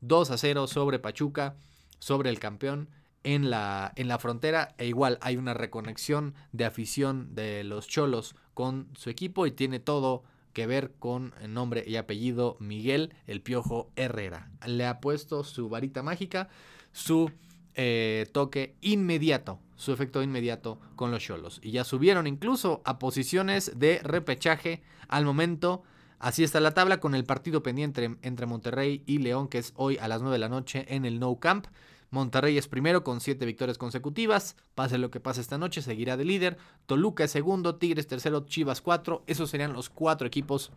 2 0.00 0.30
a 0.30 0.36
0 0.36 0.66
sobre 0.66 0.98
Pachuca, 0.98 1.54
sobre 1.98 2.28
el 2.28 2.38
campeón 2.40 2.88
en 3.24 3.50
la, 3.50 3.92
en 3.96 4.08
la 4.08 4.18
frontera 4.18 4.74
e 4.78 4.86
igual 4.86 5.18
hay 5.20 5.36
una 5.36 5.54
reconexión 5.54 6.34
de 6.52 6.64
afición 6.64 7.34
de 7.34 7.64
los 7.64 7.86
cholos 7.86 8.34
con 8.54 8.88
su 8.96 9.10
equipo 9.10 9.46
y 9.46 9.52
tiene 9.52 9.80
todo 9.80 10.24
que 10.52 10.66
ver 10.66 10.92
con 10.98 11.32
nombre 11.48 11.84
y 11.86 11.96
apellido 11.96 12.56
Miguel 12.60 13.14
El 13.26 13.40
Piojo 13.40 13.90
Herrera. 13.96 14.50
Le 14.66 14.86
ha 14.86 15.00
puesto 15.00 15.44
su 15.44 15.68
varita 15.68 16.02
mágica, 16.02 16.48
su 16.92 17.30
eh, 17.74 18.26
toque 18.32 18.74
inmediato, 18.82 19.58
su 19.76 19.92
efecto 19.92 20.22
inmediato 20.22 20.78
con 20.94 21.10
los 21.10 21.22
cholos. 21.22 21.60
Y 21.62 21.70
ya 21.70 21.84
subieron 21.84 22.26
incluso 22.26 22.82
a 22.84 22.98
posiciones 22.98 23.78
de 23.78 24.00
repechaje 24.02 24.82
al 25.08 25.24
momento. 25.24 25.82
Así 26.18 26.44
está 26.44 26.60
la 26.60 26.74
tabla 26.74 27.00
con 27.00 27.14
el 27.14 27.24
partido 27.24 27.62
pendiente 27.62 28.16
entre 28.22 28.46
Monterrey 28.46 29.02
y 29.06 29.18
León, 29.18 29.48
que 29.48 29.58
es 29.58 29.72
hoy 29.76 29.96
a 29.98 30.06
las 30.06 30.20
9 30.20 30.34
de 30.34 30.38
la 30.38 30.48
noche 30.48 30.84
en 30.88 31.04
el 31.04 31.18
No 31.18 31.34
Camp. 31.36 31.66
Monterrey 32.12 32.58
es 32.58 32.68
primero 32.68 33.02
con 33.02 33.20
siete 33.20 33.46
victorias 33.46 33.78
consecutivas. 33.78 34.54
Pase 34.74 34.98
lo 34.98 35.10
que 35.10 35.18
pase 35.18 35.40
esta 35.40 35.56
noche, 35.56 35.80
seguirá 35.82 36.16
de 36.16 36.26
líder. 36.26 36.58
Toluca 36.86 37.24
es 37.24 37.30
segundo, 37.30 37.76
Tigres 37.76 38.06
tercero, 38.06 38.46
Chivas 38.46 38.82
cuatro. 38.82 39.24
Esos 39.26 39.50
serían 39.50 39.72
los 39.72 39.88
cuatro 39.88 40.26
equipos 40.26 40.72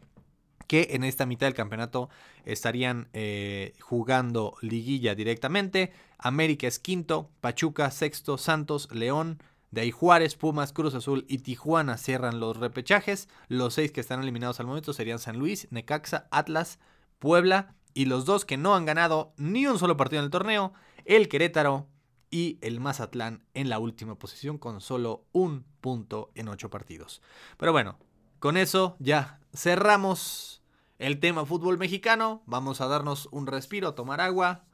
que 0.65 0.87
en 0.91 1.03
esta 1.03 1.25
mitad 1.25 1.45
del 1.45 1.53
campeonato 1.53 2.09
estarían 2.45 3.09
eh, 3.11 3.73
jugando 3.81 4.55
liguilla 4.61 5.13
directamente. 5.13 5.91
América 6.17 6.67
es 6.67 6.79
quinto, 6.79 7.29
Pachuca 7.41 7.91
sexto, 7.91 8.37
Santos, 8.37 8.89
León. 8.91 9.37
De 9.71 9.91
Juárez, 9.91 10.35
Pumas, 10.35 10.71
Cruz 10.71 10.95
Azul 10.95 11.25
y 11.27 11.39
Tijuana 11.39 11.97
cierran 11.97 12.39
los 12.39 12.55
repechajes. 12.55 13.27
Los 13.49 13.73
seis 13.73 13.91
que 13.91 13.99
están 13.99 14.21
eliminados 14.21 14.61
al 14.61 14.67
momento 14.67 14.93
serían 14.93 15.19
San 15.19 15.37
Luis, 15.37 15.67
Necaxa, 15.69 16.29
Atlas, 16.31 16.79
Puebla 17.19 17.75
y 17.93 18.05
los 18.05 18.23
dos 18.23 18.45
que 18.45 18.55
no 18.55 18.73
han 18.73 18.85
ganado 18.85 19.33
ni 19.35 19.67
un 19.67 19.77
solo 19.77 19.97
partido 19.97 20.21
en 20.21 20.25
el 20.25 20.31
torneo 20.31 20.71
el 21.05 21.29
Querétaro 21.29 21.87
y 22.29 22.57
el 22.61 22.79
Mazatlán 22.79 23.45
en 23.53 23.69
la 23.69 23.79
última 23.79 24.15
posición 24.15 24.57
con 24.57 24.81
solo 24.81 25.25
un 25.31 25.65
punto 25.81 26.31
en 26.35 26.49
ocho 26.49 26.69
partidos. 26.69 27.21
Pero 27.57 27.71
bueno, 27.71 27.97
con 28.39 28.57
eso 28.57 28.97
ya 28.99 29.39
cerramos 29.53 30.61
el 30.99 31.19
tema 31.19 31.45
fútbol 31.45 31.77
mexicano. 31.77 32.43
Vamos 32.45 32.81
a 32.81 32.87
darnos 32.87 33.29
un 33.31 33.47
respiro, 33.47 33.93
tomar 33.93 34.21
agua 34.21 34.65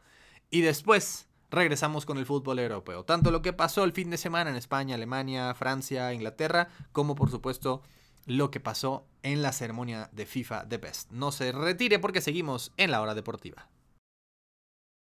y 0.50 0.62
después 0.62 1.28
regresamos 1.50 2.06
con 2.06 2.18
el 2.18 2.26
fútbol 2.26 2.60
europeo. 2.60 3.04
Tanto 3.04 3.30
lo 3.30 3.42
que 3.42 3.54
pasó 3.54 3.84
el 3.84 3.92
fin 3.92 4.10
de 4.10 4.18
semana 4.18 4.50
en 4.50 4.56
España, 4.56 4.96
Alemania, 4.96 5.54
Francia, 5.54 6.14
Inglaterra, 6.14 6.70
como 6.92 7.16
por 7.16 7.30
supuesto 7.30 7.84
lo 8.26 8.52
que 8.52 8.60
pasó 8.60 9.06
en 9.24 9.42
la 9.42 9.52
ceremonia 9.52 10.10
de 10.14 10.26
FIFA 10.26 10.66
de 10.66 10.78
Best. 10.78 11.12
No 11.12 11.32
se 11.32 11.52
retire 11.52 12.00
porque 12.00 12.22
seguimos 12.22 12.72
en 12.78 12.92
la 12.92 13.02
hora 13.02 13.16
deportiva. 13.16 13.68